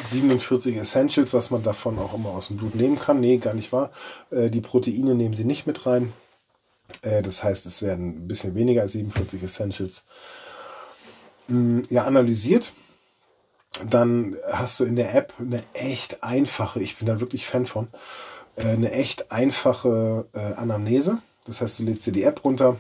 [0.09, 3.19] 47 Essentials, was man davon auch immer aus dem Blut nehmen kann.
[3.19, 3.91] Nee, gar nicht wahr.
[4.31, 6.13] Äh, die Proteine nehmen sie nicht mit rein.
[7.03, 10.05] Äh, das heißt, es werden ein bisschen weniger als 47 Essentials.
[11.49, 12.73] mh, ja analysiert.
[13.85, 17.89] Dann hast du in der App eine echt einfache, ich bin da wirklich Fan von,
[18.57, 21.19] äh, eine echt einfache äh, Anamnese.
[21.45, 22.77] Das heißt, du lädst dir die App runter,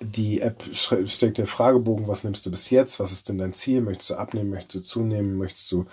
[0.00, 3.80] die App steckt dir Fragebogen, was nimmst du bis jetzt, was ist denn dein Ziel,
[3.80, 5.86] möchtest du abnehmen, möchtest du zunehmen, möchtest du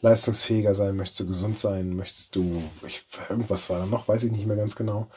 [0.00, 4.32] leistungsfähiger sein, möchtest du gesund sein, möchtest du, ich, irgendwas war da noch, weiß ich
[4.32, 5.08] nicht mehr ganz genau.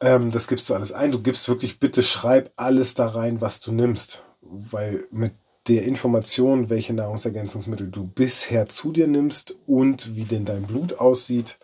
[0.00, 1.12] Ähm, das gibst du alles ein.
[1.12, 5.32] Du gibst wirklich, bitte schreib alles da rein, was du nimmst, weil mit
[5.68, 11.58] der Information, welche Nahrungsergänzungsmittel du bisher zu dir nimmst und wie denn dein Blut aussieht,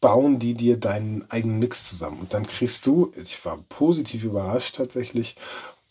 [0.00, 2.20] bauen die dir deinen eigenen Mix zusammen.
[2.20, 5.36] Und dann kriegst du, ich war positiv überrascht tatsächlich,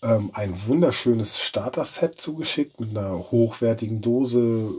[0.04, 4.70] ähm, ein wunderschönes Starter-Set zugeschickt mit einer hochwertigen Dose,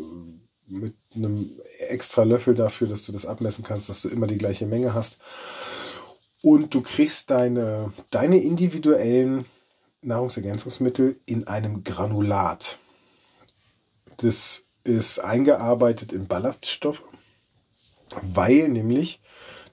[0.67, 1.51] mit einem
[1.89, 5.19] extra Löffel dafür, dass du das abmessen kannst, dass du immer die gleiche Menge hast.
[6.43, 9.47] Und du kriegst deine, deine individuellen
[10.05, 12.79] Nahrungsergänzungsmittel in einem Granulat.
[14.19, 17.03] Das ist eingearbeitet in Ballaststoffe,
[18.23, 19.21] weil nämlich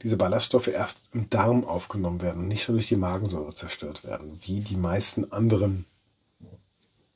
[0.02, 4.40] diese Ballaststoffe erst im Darm aufgenommen werden und nicht schon durch die Magensäure zerstört werden,
[4.44, 5.86] wie die meisten anderen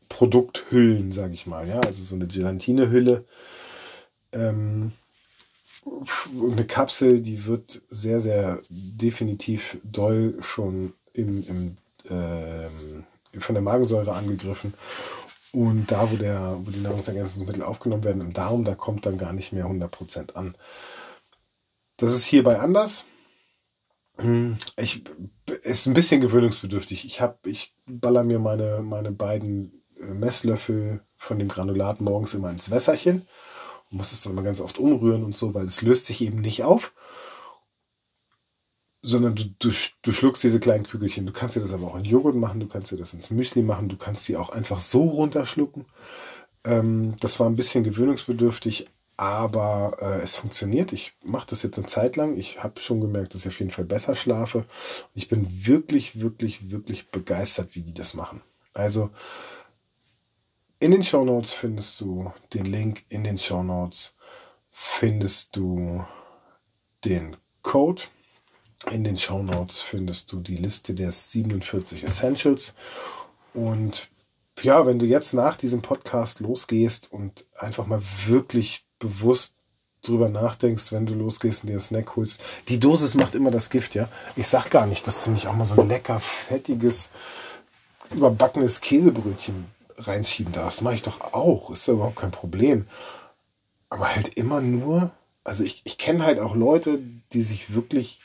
[0.09, 1.67] Produkthüllen, sage ich mal.
[1.67, 3.25] Ja, also so eine Gelatinehülle,
[4.31, 4.91] ähm,
[5.85, 11.77] eine Kapsel, die wird sehr, sehr definitiv doll schon im, im
[12.09, 13.05] ähm,
[13.39, 14.73] von der Magensäure angegriffen.
[15.51, 19.31] Und da, wo, der, wo die Nahrungsergänzungsmittel aufgenommen werden im Darm, da kommt dann gar
[19.31, 20.55] nicht mehr 100% an.
[21.97, 23.05] Das ist hierbei anders.
[24.17, 25.03] Hm, ich
[25.63, 27.05] ist ein bisschen gewöhnungsbedürftig.
[27.05, 32.49] Ich habe, ich baller mir meine, meine beiden äh, Messlöffel von dem Granulat morgens immer
[32.49, 33.27] ins Wässerchen
[33.89, 36.41] und muss es dann mal ganz oft umrühren und so, weil es löst sich eben
[36.41, 36.93] nicht auf,
[39.05, 41.25] sondern du, du, du schluckst diese kleinen Kügelchen.
[41.25, 43.61] Du kannst dir das aber auch in Joghurt machen, du kannst dir das ins Müsli
[43.61, 45.85] machen, du kannst sie auch einfach so runterschlucken.
[46.63, 48.87] Ähm, das war ein bisschen gewöhnungsbedürftig,
[49.17, 50.91] aber äh, es funktioniert.
[50.91, 52.37] Ich mache das jetzt eine Zeit lang.
[52.37, 54.65] Ich habe schon gemerkt, dass ich auf jeden Fall besser schlafe.
[55.13, 58.41] Ich bin wirklich, wirklich, wirklich begeistert, wie die das machen.
[58.73, 59.11] Also
[60.79, 63.03] in den Show Notes findest du den Link.
[63.09, 64.17] In den Show Notes
[64.71, 66.03] findest du
[67.05, 68.03] den Code.
[68.91, 72.75] In den Show Notes findest du die Liste der 47 Essentials.
[73.53, 74.09] Und
[74.61, 79.55] ja, wenn du jetzt nach diesem Podcast losgehst und einfach mal wirklich bewusst
[80.03, 82.41] drüber nachdenkst, wenn du losgehst und dir einen Snack holst.
[82.69, 84.07] Die Dosis macht immer das Gift, ja.
[84.35, 87.11] Ich sag gar nicht, dass du nicht auch mal so ein lecker, fettiges,
[88.11, 89.65] überbackenes Käsebrötchen
[89.97, 90.81] reinschieben darfst.
[90.81, 91.71] Mache ich doch auch.
[91.71, 92.87] Ist ja überhaupt kein Problem.
[93.89, 95.11] Aber halt immer nur,
[95.43, 96.99] also ich, ich kenne halt auch Leute,
[97.33, 98.19] die sich wirklich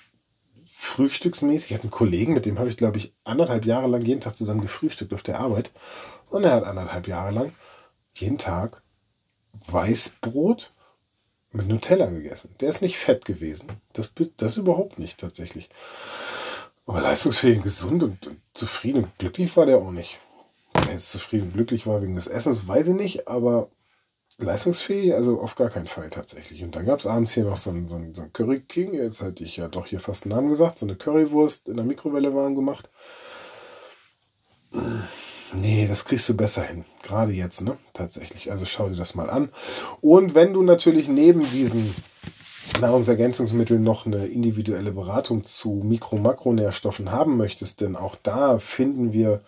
[0.81, 4.23] frühstücksmäßig, ich hatte einen Kollegen, mit dem habe ich, glaube ich, anderthalb Jahre lang jeden
[4.23, 5.71] Tag zusammen gefrühstückt auf der Arbeit.
[6.31, 7.53] Und er hat anderthalb Jahre lang
[8.15, 8.83] jeden Tag
[9.67, 10.73] Weißbrot
[11.53, 12.55] mit Nutella gegessen.
[12.61, 13.69] Der ist nicht fett gewesen.
[13.93, 15.69] Das, das überhaupt nicht tatsächlich.
[16.87, 20.19] Aber leistungsfähig, gesund und, und zufrieden und glücklich war der auch nicht.
[20.73, 23.69] Wenn er jetzt zufrieden und glücklich war wegen des Essens, weiß ich nicht, aber
[24.43, 26.63] leistungsfähig, also auf gar keinen Fall tatsächlich.
[26.63, 28.95] Und dann gab es abends hier noch so einen, so einen, so einen Curry King,
[28.95, 31.85] jetzt hätte ich ja doch hier fast einen Namen gesagt, so eine Currywurst in der
[31.85, 32.89] Mikrowelle warm gemacht.
[35.53, 36.85] Nee, das kriegst du besser hin.
[37.03, 37.77] Gerade jetzt, ne?
[37.93, 38.53] Tatsächlich.
[38.53, 39.51] Also schau dir das mal an.
[40.01, 41.95] Und wenn du natürlich neben diesen
[42.81, 49.41] Nahrungsergänzungsmitteln noch eine individuelle Beratung zu Mikro-Makronährstoffen haben möchtest, denn auch da finden wir,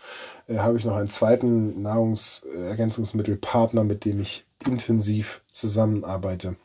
[0.48, 6.56] äh, habe ich noch einen zweiten Nahrungsergänzungsmittelpartner, mit dem ich intensiv zusammenarbeite.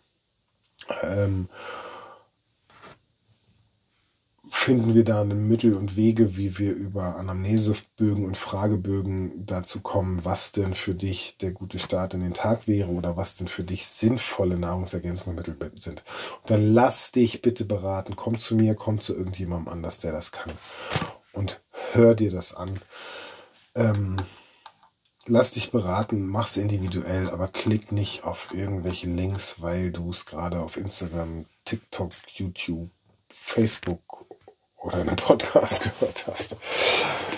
[1.02, 1.50] Ähm,
[4.50, 10.52] finden wir da Mittel und Wege, wie wir über Anamnesebögen und Fragebögen dazu kommen, was
[10.52, 13.88] denn für dich der gute Start in den Tag wäre oder was denn für dich
[13.88, 16.04] sinnvolle Nahrungsergänzungsmittel sind.
[16.42, 18.16] Und dann lass dich bitte beraten.
[18.16, 20.52] Komm zu mir, komm zu irgendjemandem anders, der das kann.
[21.34, 21.62] Und
[21.94, 22.80] hör dir das an.
[23.76, 24.18] Ähm,
[25.28, 30.60] lass dich beraten, mach's individuell, aber klick nicht auf irgendwelche Links, weil du es gerade
[30.60, 32.90] auf Instagram, TikTok, YouTube,
[33.30, 34.26] Facebook
[34.78, 36.56] oder einen Podcast gehört hast.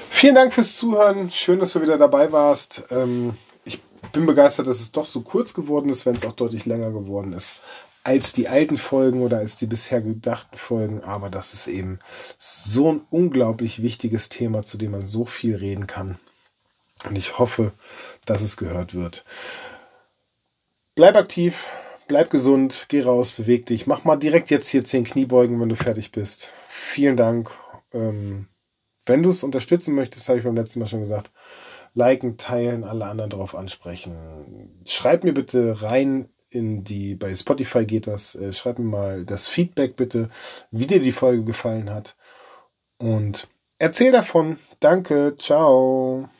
[0.09, 1.31] Vielen Dank fürs Zuhören.
[1.31, 2.83] Schön, dass du wieder dabei warst.
[2.89, 3.81] Ähm, ich
[4.11, 7.33] bin begeistert, dass es doch so kurz geworden ist, wenn es auch deutlich länger geworden
[7.33, 7.61] ist
[8.01, 11.03] als die alten Folgen oder als die bisher gedachten Folgen.
[11.03, 11.99] Aber das ist eben
[12.37, 16.17] so ein unglaublich wichtiges Thema, zu dem man so viel reden kann.
[17.05, 17.71] Und ich hoffe,
[18.25, 19.23] dass es gehört wird.
[20.95, 21.65] Bleib aktiv,
[22.07, 23.87] bleib gesund, geh raus, beweg dich.
[23.87, 26.53] Mach mal direkt jetzt hier 10 Kniebeugen, wenn du fertig bist.
[26.67, 27.51] Vielen Dank.
[27.93, 28.47] Ähm,
[29.05, 31.31] wenn du es unterstützen möchtest, habe ich beim letzten Mal schon gesagt,
[31.93, 34.81] liken, teilen, alle anderen darauf ansprechen.
[34.85, 39.47] Schreibt mir bitte rein in die, bei Spotify geht das, äh, schreibt mir mal das
[39.47, 40.29] Feedback bitte,
[40.71, 42.15] wie dir die Folge gefallen hat.
[42.97, 43.47] Und
[43.77, 44.57] erzähl davon.
[44.79, 46.29] Danke, ciao.